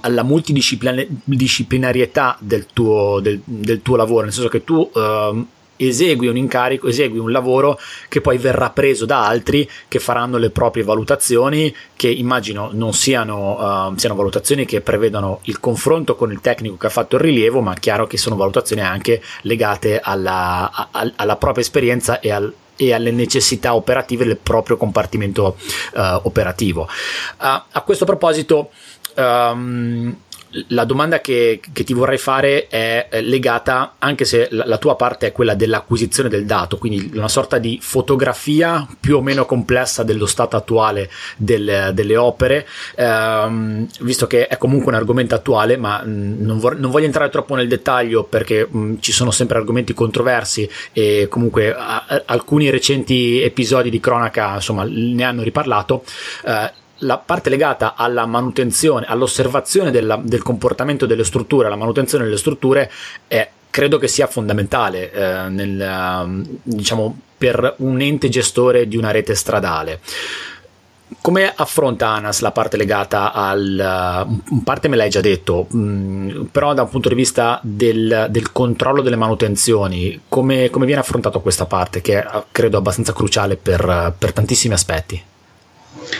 [0.00, 5.46] alla multidisciplinarietà del tuo, del, del tuo, lavoro, nel senso che tu uh,
[5.78, 10.50] esegui un incarico, esegui un lavoro che poi verrà preso da altri che faranno le
[10.50, 16.40] proprie valutazioni, che immagino non siano, uh, siano valutazioni che prevedono il confronto con il
[16.40, 21.12] tecnico che ha fatto il rilievo, ma chiaro che sono valutazioni anche legate alla, a,
[21.16, 25.56] alla propria esperienza e al e alle necessità operative del proprio compartimento
[25.94, 26.82] uh, operativo.
[26.82, 28.70] Uh, a questo proposito,
[29.16, 30.16] um,
[30.68, 35.28] la domanda che, che, ti vorrei fare è legata, anche se la, la, tua parte
[35.28, 40.26] è quella dell'acquisizione del dato, quindi una sorta di fotografia più o meno complessa dello
[40.26, 46.44] stato attuale del, delle opere, ehm, visto che è comunque un argomento attuale, ma mm,
[46.44, 49.92] non, vor- non, voglio entrare troppo nel dettaglio perché mh, mm, ci sono sempre argomenti
[49.92, 56.04] controversi e comunque a, a, alcuni recenti episodi di cronaca insomma, ne hanno riparlato.
[56.44, 62.36] Eh, la parte legata alla manutenzione, all'osservazione della, del comportamento delle strutture, alla manutenzione delle
[62.36, 62.90] strutture,
[63.26, 69.34] è, credo che sia fondamentale eh, nel, diciamo, per un ente gestore di una rete
[69.34, 70.00] stradale.
[71.20, 74.26] Come affronta ANAS la parte legata al...
[74.50, 78.52] in parte me l'hai già detto, mm, però da un punto di vista del, del
[78.52, 84.14] controllo delle manutenzioni, come, come, viene affrontato questa parte che è, credo abbastanza cruciale per,
[84.18, 85.22] per tantissimi aspetti?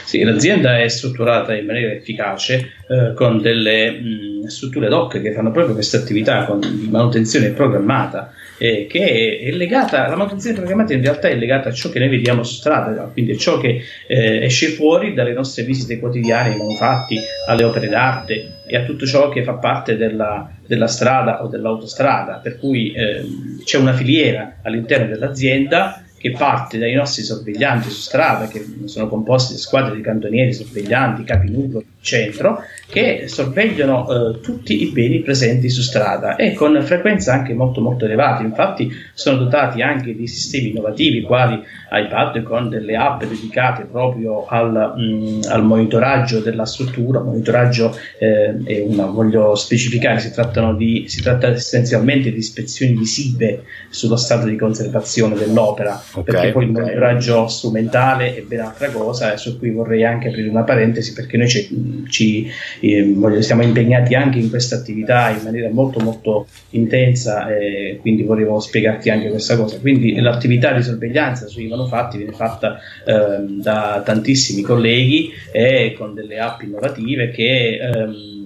[0.05, 5.33] Sì, l'azienda è strutturata in maniera efficace eh, con delle mh, strutture ad hoc che
[5.33, 10.93] fanno proprio questa attività con, di manutenzione programmata eh, che è, legata, la manutenzione programmata
[10.93, 13.83] in realtà è legata a ciò che noi vediamo su strada, quindi a ciò che
[14.07, 19.07] eh, esce fuori dalle nostre visite quotidiane ai manufatti, alle opere d'arte e a tutto
[19.07, 24.57] ciò che fa parte della, della strada o dell'autostrada, per cui ehm, c'è una filiera
[24.63, 30.03] all'interno dell'azienda che parte dai nostri sorveglianti su strada, che sono composti da squadre di
[30.03, 36.55] cantonieri, sorveglianti, capi nucleo, centro, che sorvegliano eh, tutti i beni presenti su strada e
[36.55, 38.43] con frequenza anche molto molto elevate.
[38.45, 44.95] Infatti sono dotati anche di sistemi innovativi quali iPad con delle app dedicate proprio al,
[44.97, 50.33] mh, mm, al monitoraggio della struttura, monitoraggio eh, una, voglio specificare, si,
[50.77, 56.65] di, si, tratta essenzialmente di ispezioni visive sullo stato di conservazione dell'opera, okay, perché poi
[56.65, 61.13] il monitoraggio strumentale è ben altra cosa e su cui vorrei anche aprire una parentesi
[61.13, 62.51] perché noi ci
[62.81, 68.59] eh, siamo impegnati anche in questa attività in maniera molto molto intensa e quindi volevo
[68.61, 69.79] spiegarti anche questa cosa.
[69.79, 76.39] Quindi l'attività di sorveglianza sui manufatti viene fatta eh, da tantissimi colleghi e con delle
[76.39, 78.38] app innovative che ehm,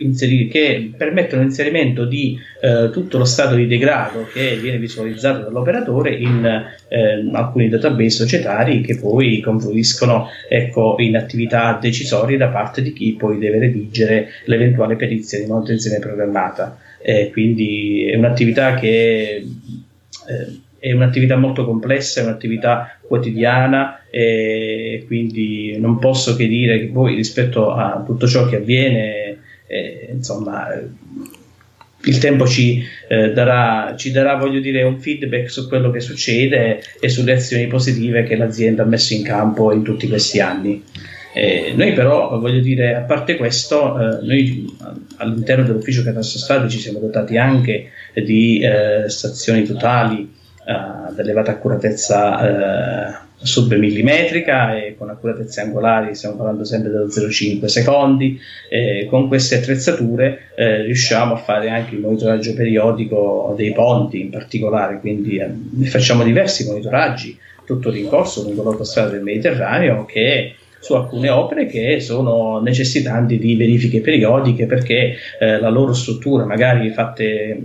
[0.00, 6.14] inserire, che permettono l'inserimento di eh, tutto lo stato di degrado che viene visualizzato dall'operatore
[6.14, 6.44] in
[6.88, 13.14] eh, alcuni database societari che poi confluiscono ecco, in attività decisorie da parte di chi
[13.14, 16.78] poi deve redigere l'eventuale perizia di manutenzione programmata.
[17.02, 19.36] Eh, quindi è un'attività che
[20.26, 26.86] eh, è un'attività molto complessa, è un'attività quotidiana e quindi non posso che dire che
[26.86, 29.29] poi rispetto a tutto ciò che avviene,
[30.12, 30.68] insomma,
[32.02, 36.80] il tempo ci, eh, darà, ci darà, voglio dire, un feedback su quello che succede
[36.98, 40.82] e sulle azioni positive che l'azienda ha messo in campo in tutti questi anni.
[41.32, 44.76] Eh, noi però, voglio dire, a parte questo, eh, noi
[45.16, 50.32] all'interno dell'ufficio catastro ci siamo dotati anche di eh, stazioni totali
[50.66, 57.64] eh, ad elevata accuratezza eh, submillimetrica e con accuratezze angolari stiamo parlando sempre dello 0,5
[57.66, 58.38] secondi
[58.68, 64.30] e con queste attrezzature eh, riusciamo a fare anche il monitoraggio periodico dei ponti in
[64.30, 71.28] particolare quindi eh, facciamo diversi monitoraggi tutto rincorso lungo l'autostrada del Mediterraneo che su alcune
[71.28, 77.60] opere che sono necessitanti di verifiche periodiche perché eh, la loro struttura magari fatte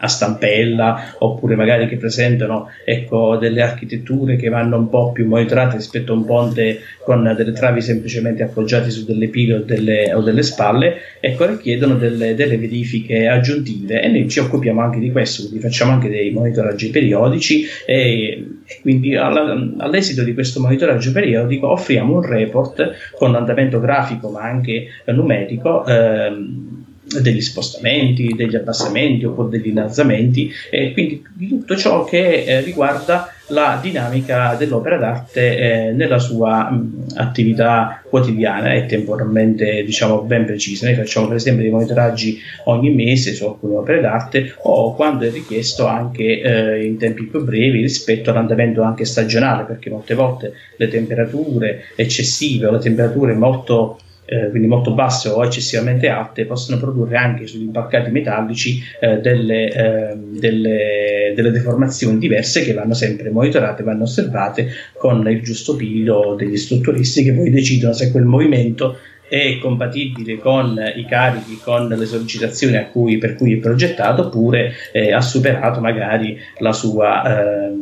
[0.00, 5.76] a stampella oppure magari che presentano ecco, delle architetture che vanno un po' più monitorate
[5.76, 10.22] rispetto a un ponte con delle travi semplicemente appoggiate su delle pile o delle, o
[10.22, 14.02] delle spalle ecco, richiedono delle, delle, verifiche aggiuntive.
[14.02, 18.78] E noi ci occupiamo anche di questo quindi facciamo anche dei monitoraggi periodici e, e
[18.80, 24.86] quindi alla, all'esito di questo monitoraggio periodico offriamo un report con andamento grafico ma anche
[25.06, 26.79] numerico ehm,
[27.20, 33.32] degli spostamenti, degli abbassamenti oppure degli innalzamenti e quindi di tutto ciò che eh, riguarda
[33.50, 40.86] la dinamica dell'opera d'arte eh, nella sua mh, attività quotidiana e temporalmente diciamo ben precisa.
[40.86, 45.30] Noi facciamo per esempio dei monitoraggi ogni mese su alcune opere d'arte o quando è
[45.30, 50.88] richiesto anche eh, in tempi più brevi rispetto all'andamento anche stagionale perché molte volte le
[50.88, 53.98] temperature eccessive o le temperature molto
[54.30, 59.72] eh, quindi molto basse o eccessivamente alte, possono produrre anche sugli impaccati metallici eh, delle,
[59.72, 66.36] eh, delle, delle, deformazioni diverse che vanno sempre monitorate, vanno osservate con il giusto piglio
[66.38, 72.06] degli strutturisti che poi decidono se quel movimento è compatibile con i carichi, con le
[72.06, 77.78] sollecitazioni cui, per cui è progettato, oppure eh, ha superato magari la sua, eh,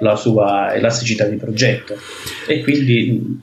[0.00, 1.94] la sua elasticità di progetto.
[2.48, 3.40] E quindi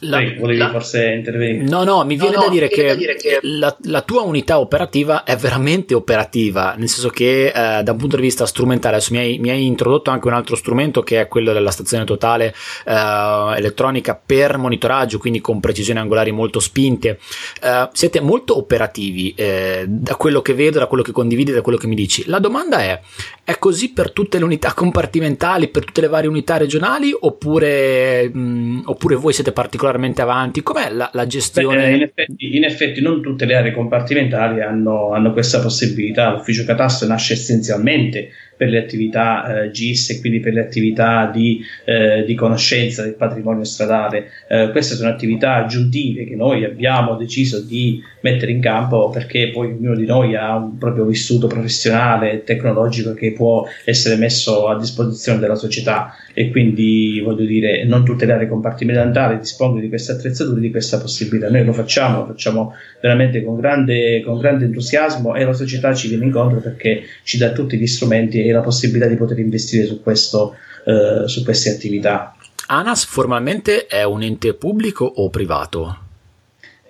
[0.00, 1.64] la, Poi volevi la, forse intervenire?
[1.64, 4.22] No, no, mi viene, no, da, no, dire viene da, dire che la, la, tua
[4.22, 8.96] unità operativa è veramente operativa, nel senso che eh, da un punto di vista strumentale,
[8.96, 12.04] adesso mi hai, mi hai, introdotto anche un altro strumento che è quello della stazione
[12.04, 12.54] totale
[12.86, 17.18] eh, elettronica per monitoraggio, quindi con precisioni angolari molto spinte.
[17.62, 21.78] Eh, siete molto operativi eh, da quello che vedo, da quello che condividi, da quello
[21.78, 22.24] che mi dici.
[22.26, 23.00] La domanda è,
[23.48, 28.82] è così per tutte le unità compartimentali, per tutte le varie unità regionali, oppure, mh,
[28.84, 30.62] oppure voi siete particolarmente particolarmente avanti?
[30.62, 31.76] Com'è la, la gestione?
[31.76, 36.30] Beh, in, effetti, in, effetti, non tutte le aree compartimentali hanno, hanno questa possibilità.
[36.30, 41.60] L'ufficio catastro nasce essenzialmente per le attività eh, GIS e quindi per le attività di,
[41.84, 44.30] eh, di conoscenza del patrimonio stradale.
[44.48, 49.68] Eh, queste sono attività aggiuntive che noi abbiamo deciso di mettere in campo perché poi
[49.68, 54.76] ognuno di noi ha un proprio vissuto professionale e tecnologico che può essere messo a
[54.76, 60.12] disposizione della società e quindi voglio dire non tutte le aree compartimentali dispongono di queste
[60.12, 65.34] attrezzature di questa possibilità noi lo facciamo lo facciamo veramente con grande, con grande entusiasmo
[65.34, 69.08] e la società ci viene incontro perché ci dà tutti gli strumenti e la possibilità
[69.08, 72.36] di poter investire su, questo, eh, su queste attività.
[72.68, 76.07] ANAS formalmente è un ente pubblico o privato?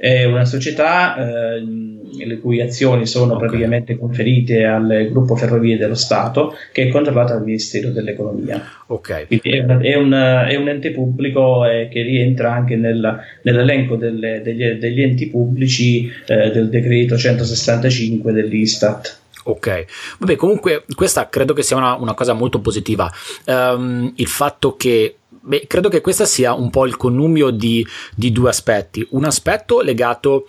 [0.01, 1.61] È una società eh,
[2.24, 3.49] le cui azioni sono okay.
[3.49, 8.62] praticamente conferite al gruppo Ferrovie dello Stato che è controllato dal Ministero dell'Economia.
[8.86, 9.26] Okay.
[9.26, 13.96] Quindi è, una, è, un, è, un, ente pubblico eh, che rientra anche nel, nell'elenco
[13.96, 19.18] delle, degli, degli, enti pubblici eh, del decreto 165 dell'Istat.
[19.44, 19.84] Ok,
[20.18, 23.11] vabbè, comunque questa credo che sia una, una cosa molto positiva.
[23.46, 25.16] Um, il fatto che
[25.49, 27.84] Beh, credo che questo sia un po' il connubio di,
[28.14, 29.07] di due aspetti.
[29.12, 30.46] Un aspetto legato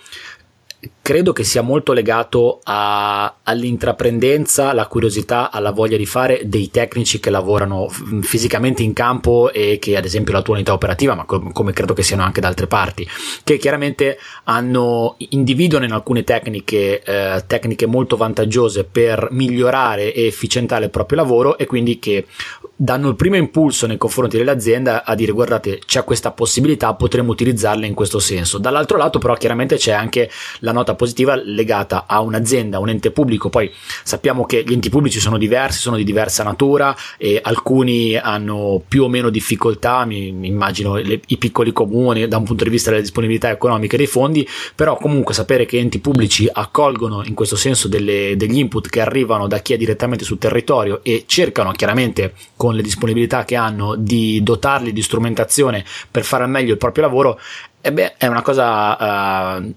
[1.10, 7.20] credo che sia molto legato a, all'intraprendenza, alla curiosità, alla voglia di fare dei tecnici
[7.20, 7.90] che lavorano
[8.22, 11.94] fisicamente in campo e che ad esempio la tua unità operativa, ma com- come credo
[11.94, 13.10] che siano anche da altre parti,
[13.44, 20.86] che chiaramente hanno, individuano in alcune tecniche, eh, tecniche molto vantaggiose per migliorare e efficientare
[20.86, 22.28] il proprio lavoro e quindi che
[22.76, 27.88] danno il primo impulso nei confronti dell'azienda a dire guardate c'è questa possibilità, potremmo utilizzarla
[27.88, 28.60] in questo senso.
[28.60, 30.30] Dall'altro lato però chiaramente c'è anche
[30.60, 33.48] la nota positiva legata a un'azienda, un ente pubblico.
[33.48, 33.72] Poi
[34.04, 39.04] sappiamo che gli enti pubblici sono diversi, sono di diversa natura e alcuni hanno più
[39.04, 42.90] o meno difficoltà, mi, mi immagino le, i piccoli comuni da un punto di vista
[42.90, 44.46] della disponibilità economica dei fondi,
[44.76, 49.48] però comunque sapere che enti pubblici accolgono in questo senso delle, degli input che arrivano
[49.48, 54.44] da chi è direttamente sul territorio e cercano chiaramente con le disponibilità che hanno di
[54.44, 57.40] dotarli di strumentazione per fare al meglio il proprio lavoro
[57.82, 59.76] e beh, è una cosa, uh,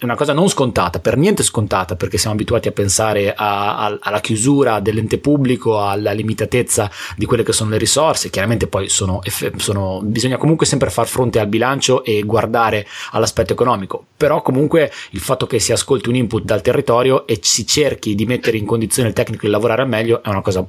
[0.00, 4.20] una cosa non scontata, per niente scontata, perché siamo abituati a pensare a, a, alla
[4.20, 8.30] chiusura dell'ente pubblico, alla limitatezza di quelle che sono le risorse.
[8.30, 9.20] Chiaramente poi sono,
[9.56, 14.06] sono, bisogna comunque sempre far fronte al bilancio e guardare all'aspetto economico.
[14.16, 18.26] Però comunque il fatto che si ascolti un input dal territorio e si cerchi di
[18.26, 20.66] mettere in condizione il tecnico di lavorare al meglio è una cosa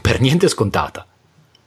[0.00, 1.06] per niente scontata.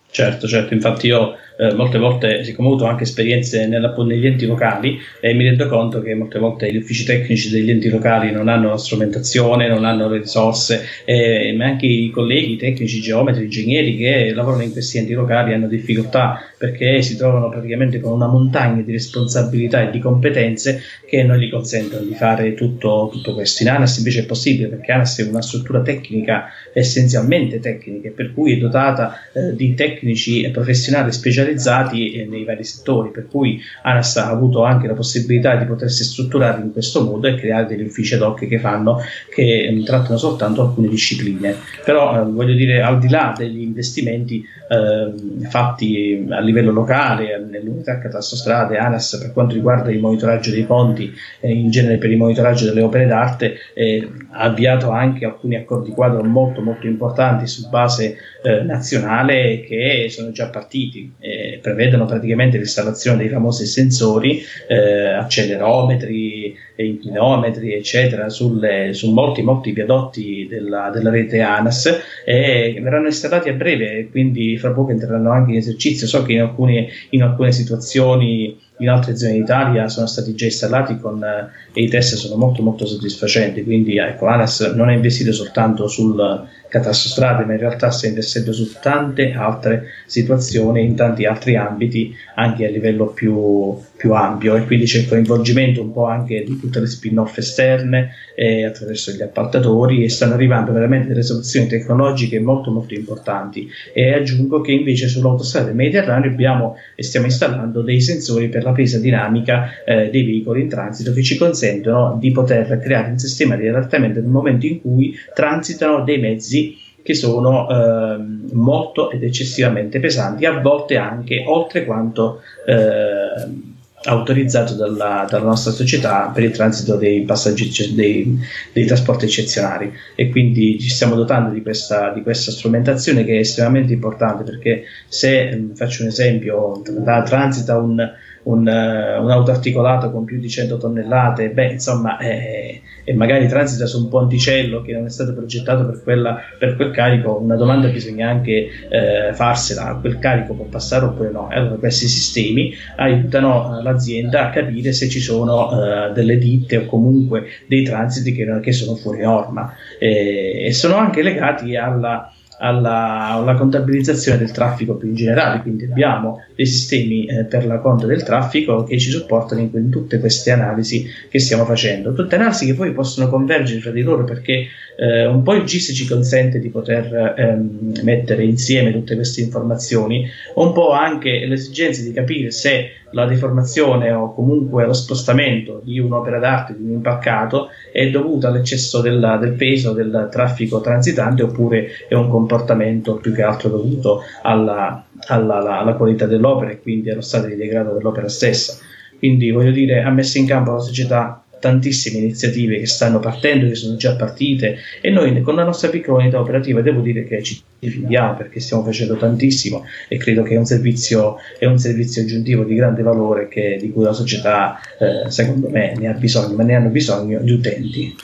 [0.09, 4.45] Certo, certo, infatti io eh, molte volte, siccome ho avuto anche esperienze nella, negli enti
[4.45, 8.47] locali, eh, mi rendo conto che molte volte gli uffici tecnici degli enti locali non
[8.47, 13.97] hanno la strumentazione, non hanno le risorse, eh, ma anche i colleghi tecnici, geometri, ingegneri
[13.97, 18.81] che lavorano in questi enti locali hanno difficoltà perché si trovano praticamente con una montagna
[18.81, 23.63] di responsabilità e di competenze che non gli consentono di fare tutto, tutto questo.
[23.63, 28.53] In ANAS invece è possibile perché ANAS è una struttura tecnica essenzialmente tecnica, per cui
[28.53, 33.61] è dotata eh, di tecnici e professionali specializzati specializzati eh, nei vari settori, per cui
[33.83, 37.85] ANAS ha avuto anche la possibilità di potersi strutturare in questo modo e creare degli
[37.85, 38.99] uffici ad hoc che fanno,
[39.33, 41.55] che um, trattano soltanto alcune discipline.
[41.85, 47.99] Però eh, voglio dire, al di là degli investimenti eh, fatti a livello locale, nell'unità
[47.99, 52.65] catastostrade, ANAS per quanto riguarda il monitoraggio dei ponti, eh, in genere per il monitoraggio
[52.65, 58.17] delle opere d'arte, eh, ha avviato anche alcuni accordi quadro molto molto importanti su base
[58.43, 61.13] eh, nazionale che sono già partiti.
[61.61, 66.55] Prevedono praticamente l'installazione dei famosi sensori, eh, accelerometri,
[66.85, 73.53] inclinometri, eccetera, sulle, su molti, molti viadotti della, della, rete ANAS e verranno installati a
[73.53, 76.07] breve, quindi fra poco entreranno anche in esercizio.
[76.07, 80.97] So che in alcune, in alcune situazioni in altre zone d'Italia sono stati già installati
[80.97, 85.87] con, e i test sono molto molto soddisfacenti quindi ecco, ANAS non ha investito soltanto
[85.87, 91.55] sul catasto strade ma in realtà sta investendo su tante altre situazioni in tanti altri
[91.55, 96.43] ambiti anche a livello più, più ampio e quindi c'è il coinvolgimento un po' anche
[96.43, 101.67] di tutte le spin-off esterne eh, attraverso gli appaltatori e stanno arrivando veramente delle soluzioni
[101.67, 103.69] tecnologiche molto molto importanti.
[103.93, 108.99] E aggiungo che invece sull'autostrada Mediterraneo abbiamo e stiamo installando dei sensori per la presa
[108.99, 113.67] dinamica eh, dei veicoli in transito che ci consentono di poter creare un sistema di
[113.67, 118.17] adattamento nel momento in cui transitano dei mezzi che sono eh,
[118.51, 126.31] molto ed eccessivamente pesanti, a volte anche oltre quanto eh, autorizzato dalla, dalla, nostra società
[126.33, 128.39] per il transito dei passaggi dei,
[128.71, 129.91] dei, trasporti eccezionali.
[130.15, 134.83] E quindi ci stiamo dotando di questa, di questa strumentazione che è estremamente importante perché
[135.07, 136.81] se faccio un esempio
[137.25, 138.15] transita un
[138.47, 143.47] un, uh, un auto articolato con più di 100 tonnellate, beh, insomma, eh, e magari
[143.47, 147.55] transita su un ponticello che non è stato progettato per, quella, per quel carico, una
[147.55, 151.47] domanda bisogna anche eh, farsela, quel carico può passare oppure no?
[151.49, 157.45] Allora questi sistemi aiutano l'azienda a capire se ci sono uh, delle ditte o comunque
[157.67, 164.37] dei transiti che, che sono fuori norma e sono anche legati alla alla, alla, contabilizzazione
[164.37, 168.83] del traffico più in generale, quindi abbiamo dei sistemi eh, per la conta del traffico
[168.83, 172.93] che ci supportano in, in, tutte queste analisi che stiamo facendo, tutte analisi che poi
[172.93, 174.65] possono convergere fra di loro perché
[174.97, 180.27] eh, un po' il GIS ci consente di poter ehm, mettere insieme tutte queste informazioni,
[180.55, 186.39] un po' anche l'esigenza di capire se la deformazione o comunque lo spostamento di un'opera
[186.39, 192.15] d'arte, di un impaccato, è dovuta all'eccesso della, del peso del traffico transitante oppure è
[192.15, 197.21] un comportamento più che altro dovuto alla, alla, alla, alla qualità dell'opera e quindi allo
[197.21, 198.77] stato di degrado dell'opera stessa.
[199.17, 203.75] Quindi voglio dire, ha messo in campo la società tantissime iniziative che stanno partendo, che
[203.75, 207.61] sono già partite e noi con la nostra piccola unità operativa devo dire che ci
[207.79, 212.63] fidiamo perché stiamo facendo tantissimo e credo che è un servizio, è un servizio aggiuntivo
[212.63, 216.63] di grande valore che, di cui la società eh, secondo me ne ha bisogno, ma
[216.63, 218.15] ne hanno bisogno gli utenti.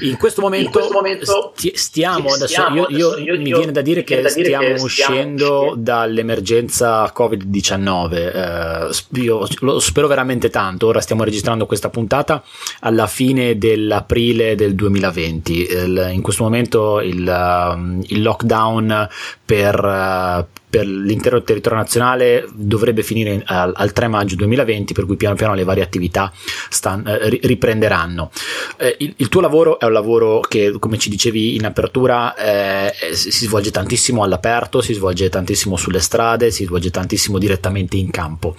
[0.00, 3.72] In questo momento, in questo momento sti- stiamo, stiamo, adesso, io, io, io, mi viene
[3.72, 8.12] da dire che, da dire stiamo, che uscendo stiamo dall'emergenza Covid-19.
[8.14, 10.88] Eh, io lo spero veramente tanto.
[10.88, 12.42] Ora stiamo registrando questa puntata
[12.80, 15.52] alla fine dell'aprile del 2020.
[15.52, 19.08] Il, in questo momento il, il lockdown
[19.44, 25.36] per per l'intero territorio nazionale dovrebbe finire al, al, 3 maggio 2020, per cui piano
[25.36, 26.32] piano le varie attività
[26.68, 28.32] stan, eh, riprenderanno.
[28.76, 32.92] Eh, il, il, tuo lavoro è un lavoro che, come ci dicevi in apertura, eh,
[33.12, 38.56] si svolge tantissimo all'aperto, si svolge tantissimo sulle strade, si svolge tantissimo direttamente in campo.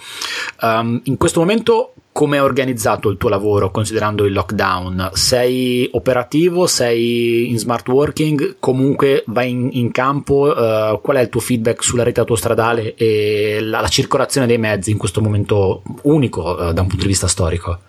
[0.62, 5.10] Um, in questo momento come è organizzato il tuo lavoro considerando il lockdown?
[5.12, 6.66] Sei operativo?
[6.66, 8.56] Sei in smart working?
[8.58, 10.50] Comunque vai in, in campo?
[10.56, 14.90] Uh, qual è il tuo feedback sulla rete autostradale e la, la circolazione dei mezzi
[14.90, 17.80] in questo momento unico uh, da un punto di vista storico?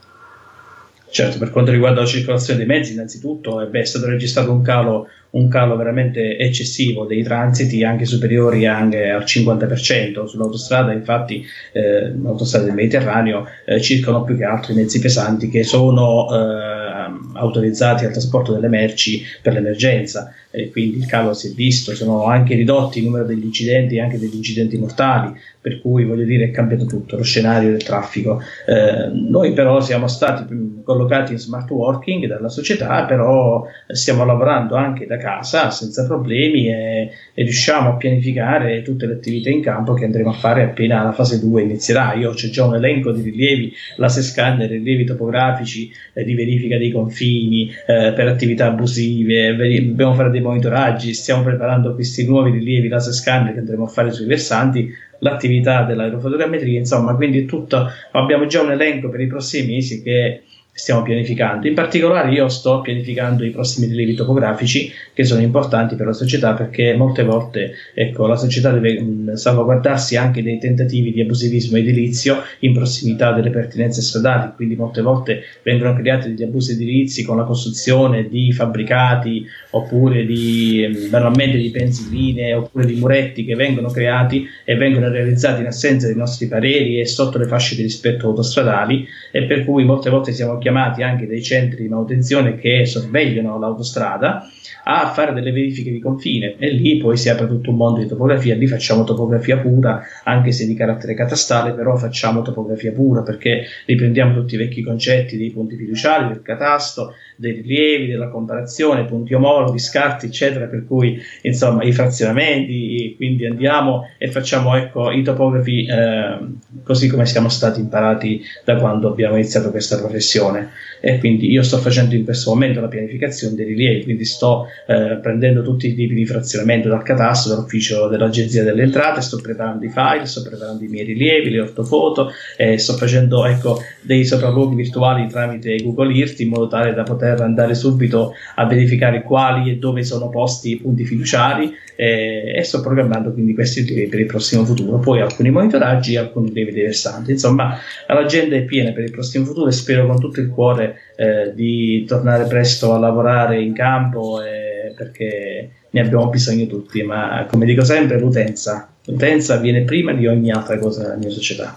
[1.10, 5.08] Certo, per quanto riguarda la circolazione dei mezzi, innanzitutto eh, è stato registrato un calo,
[5.32, 10.26] un calo, veramente eccessivo dei transiti, anche superiori anche al 50%.
[10.26, 15.64] Sull'autostrada, infatti, eh, l'autostrada del Mediterraneo eh, circolano più che altro i mezzi pesanti che
[15.64, 16.98] sono eh,
[17.34, 20.34] autorizzati al trasporto delle merci per l'emergenza.
[20.52, 24.02] E quindi il calo si è visto, sono anche ridotti il numero degli incidenti e
[24.02, 28.42] anche degli incidenti mortali, per cui voglio dire è cambiato tutto lo scenario del traffico.
[28.66, 30.46] Eh, noi però siamo stati
[30.84, 37.12] collocati in smart working dalla società, però stiamo lavorando anche da casa senza problemi e,
[37.34, 41.12] e, riusciamo a pianificare tutte le attività in campo che andremo a fare appena la
[41.12, 42.14] fase 2 inizierà.
[42.14, 46.92] Io c'è già un elenco di rilievi, la scanner, rilievi topografici eh, di verifica dei
[46.92, 53.14] confini eh, per attività abusive, dobbiamo fare dei monitoraggi, stiamo preparando questi nuovi rilievi laser
[53.14, 58.72] scanner che andremo a fare sui versanti l'attività dell'aerofotogrammetria, insomma, quindi tutto, abbiamo già un
[58.72, 60.44] elenco per i prossimi mesi che
[60.78, 61.68] stiamo pianificando.
[61.68, 66.54] In particolare io sto pianificando i prossimi rilievi topografici che sono importanti per la società
[66.54, 72.74] perché molte volte ecco, la società deve salvaguardarsi anche dei tentativi di abusivismo edilizio in
[72.74, 78.30] prossimità delle pertinenze stradali, quindi molte volte vengono creati degli abusi edilizi con la costruzione
[78.30, 85.10] di fabbricati oppure di banalmente di pensiline oppure di muretti che vengono creati e vengono
[85.10, 89.66] realizzati in assenza dei nostri pareri e sotto le fasce di rispetto autostradali e per
[89.66, 94.50] cui molte volte siamo chiamati anche dei centri di manutenzione che sorvegliano l'autostrada
[94.90, 98.08] a fare delle verifiche di confine e lì poi si apre tutto un mondo di
[98.08, 103.66] topografia, lì facciamo topografia pura, anche se di carattere catastale, però facciamo topografia pura perché
[103.86, 109.34] riprendiamo tutti i vecchi concetti dei punti fiduciari, del catasto, dei rilievi, della comparazione, punti
[109.34, 115.86] omologhi, scarti, eccetera, per cui insomma i frazionamenti, quindi andiamo e facciamo ecco, i topografi
[115.86, 116.38] eh,
[116.84, 120.57] così come siamo stati imparati da quando abbiamo iniziato questa professione.
[121.00, 125.20] E quindi io sto facendo in questo momento la pianificazione dei rilievi, quindi sto eh,
[125.22, 129.90] prendendo tutti i tipi di frazionamento dal catasto, dall'ufficio dell'agenzia delle entrate, sto preparando i
[129.90, 135.28] file, sto preparando i miei rilievi, le ortofoto, eh, sto facendo ecco, dei sopralluoghi virtuali
[135.28, 140.04] tramite Google Earth in modo tale da poter andare subito a verificare quali e dove
[140.04, 144.64] sono posti i punti fiduciari eh, e sto programmando quindi questi rilievi per il prossimo
[144.64, 145.00] futuro.
[145.00, 147.32] Poi alcuni monitoraggi e alcuni rilievi diversanti.
[147.32, 147.78] Insomma,
[148.08, 152.06] l'agenda è piena per il prossimo futuro e spero con tutto il cuore eh, di
[152.06, 157.84] tornare presto a lavorare in campo eh, perché ne abbiamo bisogno tutti, ma come dico
[157.84, 161.76] sempre l'utenza, l'utenza viene prima di ogni altra cosa nella mia società.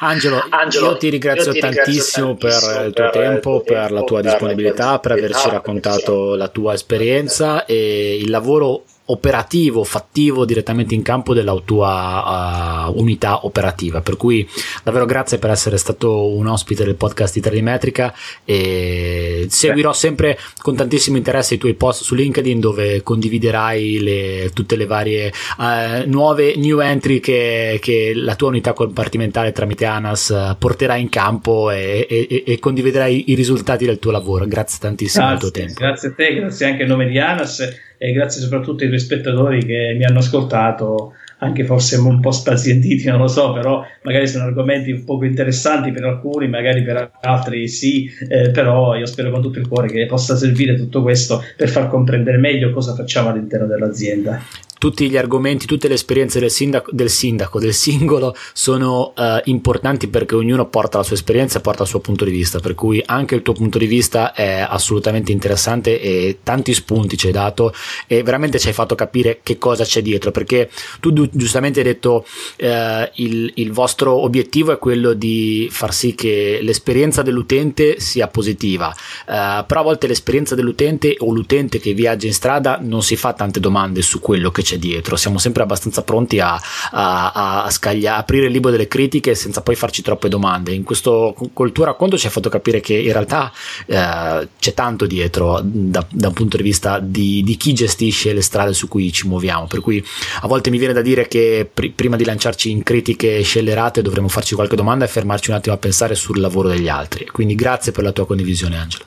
[0.00, 3.90] Angelo, Angelo io ti ringrazio, io ti tantissimo, ringrazio per il tuo per tempo, per
[3.90, 10.94] la tua disponibilità, per averci raccontato la tua esperienza e il lavoro operativo, fattivo direttamente
[10.94, 14.00] in campo della tua uh, unità operativa.
[14.00, 14.48] Per cui
[14.82, 20.76] davvero grazie per essere stato un ospite del podcast di Telemetrica e seguirò sempre con
[20.76, 26.56] tantissimo interesse i tuoi post su LinkedIn dove condividerai le, tutte le varie uh, nuove
[26.56, 32.06] new entry che, che, la tua unità compartimentale tramite ANAS uh, porterà in campo e,
[32.08, 34.46] e, e, condividerai i risultati del tuo lavoro.
[34.46, 35.80] Grazie tantissimo grazie, del tuo tempo.
[35.80, 39.64] Grazie a te, grazie anche a nome di ANAS e grazie soprattutto ai tuoi spettatori
[39.64, 44.44] che mi hanno ascoltato, anche forse un po' spazientiti, non lo so, però magari sono
[44.44, 49.42] argomenti un poco interessanti per alcuni, magari per altri sì, eh, però io spero con
[49.42, 53.66] tutto il cuore che possa servire tutto questo per far comprendere meglio cosa facciamo all'interno
[53.66, 54.40] dell'azienda
[54.78, 60.08] tutti gli argomenti, tutte le esperienze del sindaco, del, sindaco, del singolo sono uh, importanti
[60.08, 63.02] perché ognuno porta la sua esperienza e porta il suo punto di vista, per cui
[63.04, 67.74] anche il tuo punto di vista è assolutamente interessante e tanti spunti ci hai dato
[68.06, 70.70] e veramente ci hai fatto capire che cosa c'è dietro, perché
[71.00, 72.24] tu giustamente hai detto
[72.60, 72.66] uh,
[73.14, 79.66] il, il vostro obiettivo è quello di far sì che l'esperienza dell'utente sia positiva, uh,
[79.66, 83.58] però a volte l'esperienza dell'utente o l'utente che viaggia in strada non si fa tante
[83.60, 85.16] domande su quello che c'è dietro.
[85.16, 86.60] Siamo sempre abbastanza pronti a,
[86.90, 90.72] a, a scaglia, aprire il libro delle critiche senza poi farci troppe domande.
[90.72, 93.50] In questo, col tuo racconto ci hai fatto capire che in realtà
[93.86, 98.42] eh, c'è tanto dietro da, da, un punto di vista di, di, chi gestisce le
[98.42, 99.66] strade su cui ci muoviamo.
[99.66, 100.04] Per cui
[100.42, 104.28] a volte mi viene da dire che pr- prima di lanciarci in critiche scellerate dovremmo
[104.28, 107.26] farci qualche domanda e fermarci un attimo a pensare sul lavoro degli altri.
[107.26, 109.04] Quindi grazie per la tua condivisione, Angelo.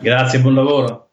[0.00, 1.11] Grazie, buon lavoro.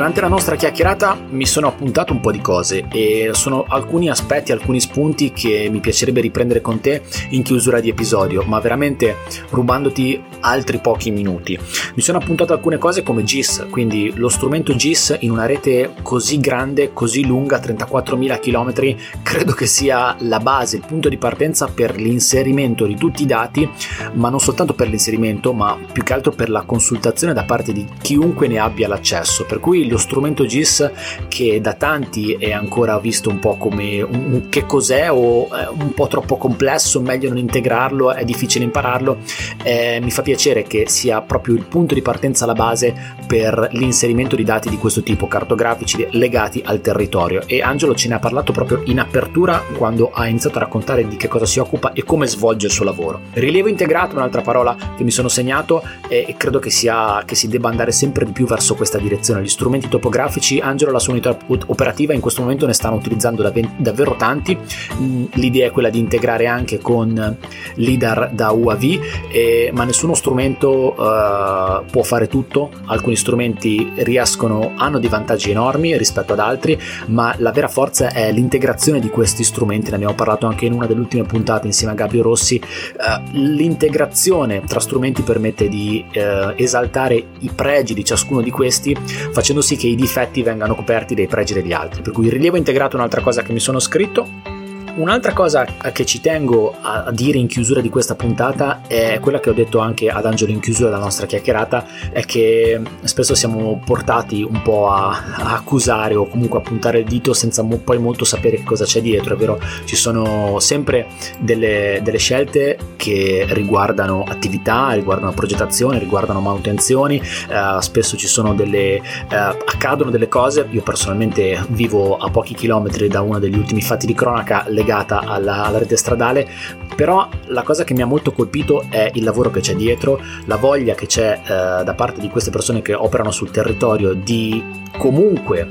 [0.00, 4.50] Durante la nostra chiacchierata mi sono appuntato un po' di cose e sono alcuni aspetti,
[4.50, 9.16] alcuni spunti che mi piacerebbe riprendere con te in chiusura di episodio, ma veramente
[9.50, 11.58] rubandoti altri pochi minuti.
[11.94, 16.40] Mi sono appuntato alcune cose come GIS, quindi lo strumento GIS in una rete così
[16.40, 21.96] grande, così lunga, 34.000 km, credo che sia la base, il punto di partenza per
[21.96, 23.68] l'inserimento di tutti i dati,
[24.14, 27.86] ma non soltanto per l'inserimento, ma più che altro per la consultazione da parte di
[28.00, 29.44] chiunque ne abbia l'accesso.
[29.44, 30.90] Per cui lo strumento GIS
[31.28, 35.92] che da tanti è ancora visto un po' come un, che cos'è o è un
[35.92, 39.18] po' troppo complesso, meglio non integrarlo, è difficile impararlo,
[39.62, 42.94] eh, mi fa piacere che sia proprio il punto di partenza alla base
[43.26, 48.14] per l'inserimento di dati di questo tipo, cartografici legati al territorio e Angelo ce ne
[48.14, 51.92] ha parlato proprio in apertura quando ha iniziato a raccontare di che cosa si occupa
[51.92, 53.20] e come svolge il suo lavoro.
[53.32, 57.68] Rilievo integrato, un'altra parola che mi sono segnato e credo che, sia, che si debba
[57.68, 59.42] andare sempre di più verso questa direzione.
[59.42, 63.42] Gli strumenti strumenti topografici, Angelo la sua unità operativa in questo momento ne stanno utilizzando
[63.78, 64.56] davvero tanti.
[65.00, 67.36] Mm, l'idea è quella di integrare anche con
[67.74, 69.00] LIDAR da UAV,
[69.30, 72.70] eh, ma nessuno strumento uh, può fare tutto.
[72.86, 78.30] Alcuni strumenti riescono, hanno dei vantaggi enormi rispetto ad altri, ma la vera forza è
[78.32, 79.90] l'integrazione di questi strumenti.
[79.90, 82.60] Ne abbiamo parlato anche in una delle ultime puntate insieme a Gabio Rossi.
[82.60, 88.96] Uh, l'integrazione tra strumenti permette di uh, esaltare i pregi di ciascuno di questi,
[89.32, 92.02] facendo sì che i difetti vengano coperti dai pregi degli altri.
[92.02, 94.59] Per cui il rilievo integrato è un'altra cosa che mi sono scritto
[94.96, 99.50] Un'altra cosa che ci tengo a dire in chiusura di questa puntata è quella che
[99.50, 104.42] ho detto anche ad Angelo in chiusura della nostra chiacchierata, è che spesso siamo portati
[104.42, 108.24] un po' a, a accusare o comunque a puntare il dito senza mo- poi molto
[108.24, 109.60] sapere cosa c'è dietro, è vero?
[109.84, 111.06] Ci sono sempre
[111.38, 118.96] delle, delle scelte che riguardano attività, riguardano progettazione, riguardano manutenzioni, eh, spesso ci sono delle,
[118.96, 124.06] eh, accadono delle cose, io personalmente vivo a pochi chilometri da uno degli ultimi fatti
[124.06, 126.48] di cronaca, legata alla, alla, rete stradale,
[126.96, 130.56] però la cosa che mi ha molto colpito è il lavoro che c'è dietro, la
[130.56, 135.68] voglia che c'è eh, da parte di queste persone che operano sul territorio di comunque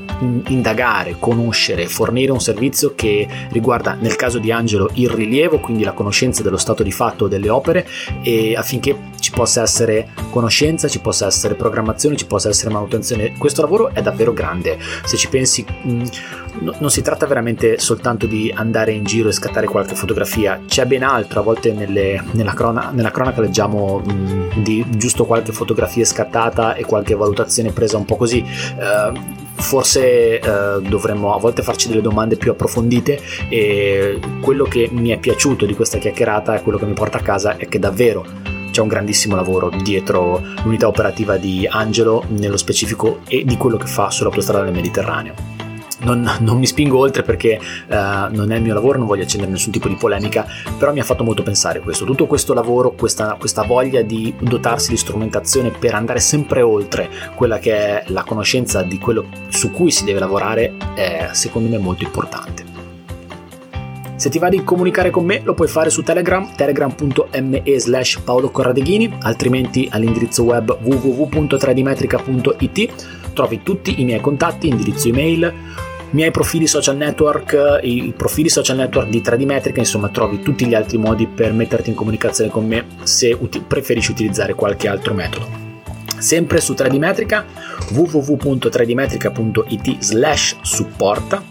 [0.48, 5.92] indagare, conoscere, fornire un servizio che riguarda nel caso di Angelo il rilievo, quindi la
[5.92, 7.86] conoscenza dello stato di fatto delle opere
[8.56, 13.34] affinché ci possa essere conoscenza, ci possa essere programmazione, ci possa essere manutenzione.
[13.36, 14.78] Questo lavoro è davvero grande.
[15.04, 16.04] Se ci pensi, mh,
[16.78, 21.02] non si tratta veramente soltanto di andare in giro e scattare qualche fotografia, c'è ben
[21.02, 21.40] altro.
[21.40, 26.84] A volte nelle, nella, crona, nella, cronaca leggiamo mh, di giusto qualche fotografia scattata e
[26.84, 28.44] qualche valutazione presa un po' così.
[28.44, 35.10] Uh, forse eh, dovremmo a volte farci delle domande più approfondite e quello che mi
[35.10, 38.24] è piaciuto di questa chiacchierata e quello che mi porta a casa è che davvero
[38.70, 43.86] c'è un grandissimo lavoro dietro l'unità operativa di Angelo nello specifico e di quello che
[43.86, 45.59] fa sull'autostrada del Mediterraneo.
[46.02, 47.94] Non, non, mi spingo oltre perché uh,
[48.30, 50.46] non è il mio lavoro, non voglio accendere nessun tipo di polemica,
[50.78, 52.04] però mi ha fatto molto pensare questo.
[52.04, 57.58] Tutto questo lavoro, questa, questa voglia di dotarsi di strumentazione per andare sempre oltre quella
[57.58, 62.04] che è la conoscenza di quello su cui si deve lavorare è secondo me molto
[62.04, 62.70] importante.
[64.20, 68.52] Se ti va di comunicare con me lo puoi fare su Telegram, telegram.me slash Paolo
[68.52, 75.50] altrimenti all'indirizzo web www.tradimetrica.it trovi tutti i miei contatti, indirizzo email,
[76.10, 80.98] miei profili social network, i profili social network di Tradimetrica, insomma trovi tutti gli altri
[80.98, 85.68] modi per metterti in comunicazione con me se uti- preferisci utilizzare qualche altro metodo.
[86.18, 87.44] Sempre su Tradimetrica,
[87.92, 91.42] www.tradimetrica.it slash supporta,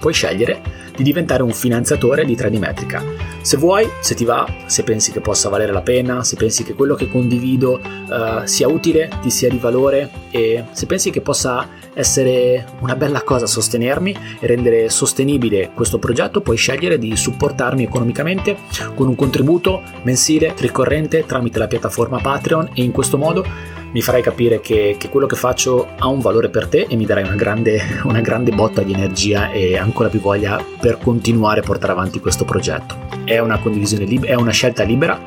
[0.00, 0.60] puoi scegliere
[0.96, 3.31] di diventare un finanziatore di Tradimetrica.
[3.42, 6.74] Se vuoi, se ti va, se pensi che possa valere la pena, se pensi che
[6.74, 11.68] quello che condivido uh, sia utile, ti sia di valore e se pensi che possa
[11.92, 18.56] essere una bella cosa sostenermi e rendere sostenibile questo progetto, puoi scegliere di supportarmi economicamente
[18.94, 23.44] con un contributo mensile ricorrente tramite la piattaforma Patreon e in questo modo
[23.92, 27.04] mi farai capire che, che, quello che faccio ha un valore per te e mi
[27.04, 31.62] darai una grande, una grande botta di energia e ancora più voglia per continuare a
[31.62, 32.96] portare avanti questo progetto.
[33.24, 35.18] È una condivisione libera, è una scelta libera,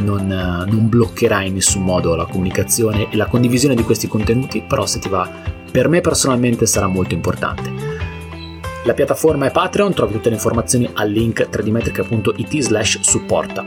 [0.00, 4.86] non, non bloccherai in nessun modo la comunicazione e la condivisione di questi contenuti, però
[4.86, 5.28] se ti va,
[5.70, 7.93] per me personalmente sarà molto importante.
[8.84, 13.64] La piattaforma è Patreon, trovi tutte le informazioni al link 3dmetrica.it slash supporta.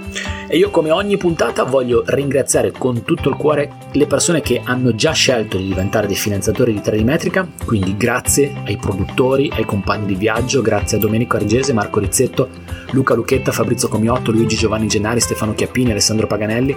[0.47, 4.93] E io come ogni puntata voglio ringraziare con tutto il cuore le persone che hanno
[4.93, 10.15] già scelto di diventare dei finanziatori di 3dmetrica, quindi grazie ai produttori, ai compagni di
[10.15, 12.49] viaggio, grazie a Domenico Argese, Marco Rizzetto,
[12.91, 16.75] Luca Lucchetta, Fabrizio Comiotto, Luigi Giovanni Gennari, Stefano Chiappini, Alessandro Paganelli,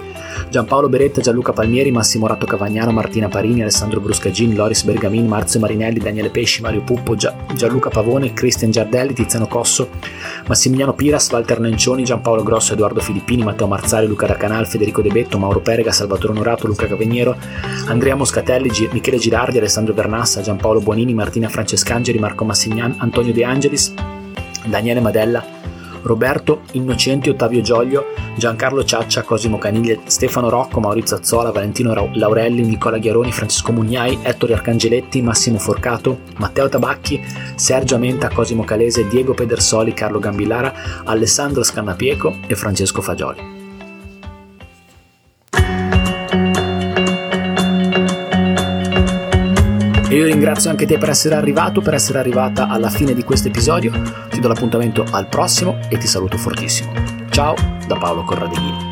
[0.49, 5.99] Giampaolo Beretta, Gianluca Palmieri, Massimo Ratto Cavagnano, Martina Parini, Alessandro Bruscagin, Loris Bergamin, Marzio Marinelli,
[5.99, 9.89] Daniele Pesci, Mario Puppo, Gianluca Pavone, Cristian Giardelli, Tiziano Cosso,
[10.47, 15.09] Massimiliano Piras, Walter Nencioni, Giampaolo Grosso, Edoardo Filippini, Matteo Marzari, Luca da Canal, Federico De
[15.09, 17.35] Betto, Mauro Perega, Salvatore Onorato, Luca Caveniero,
[17.87, 23.43] Andrea Moscatelli, G- Michele Girardi, Alessandro Bernassa, Giampaolo Buonini, Martina Francescangeli, Marco Massignan, Antonio De
[23.43, 23.93] Angelis,
[24.65, 25.43] Daniele Madella,
[26.03, 32.97] Roberto Innocenti, Ottavio Gioglio, Giancarlo Ciaccia, Cosimo Caniglia, Stefano Rocco, Maurizio Azzola, Valentino Laurelli, Nicola
[32.97, 37.21] Ghiaroni, Francesco Mugnai, Ettore Arcangeletti, Massimo Forcato, Matteo Tabacchi,
[37.55, 43.60] Sergio Amenta, Cosimo Calese, Diego Pedersoli, Carlo Gambillara, Alessandro Scannapieco e Francesco Fagioli.
[50.11, 53.47] E io ringrazio anche te per essere arrivato, per essere arrivata alla fine di questo
[53.47, 53.93] episodio.
[54.29, 56.91] Ti do l'appuntamento al prossimo e ti saluto fortissimo.
[57.29, 57.55] Ciao
[57.87, 58.90] da Paolo Corradeghini.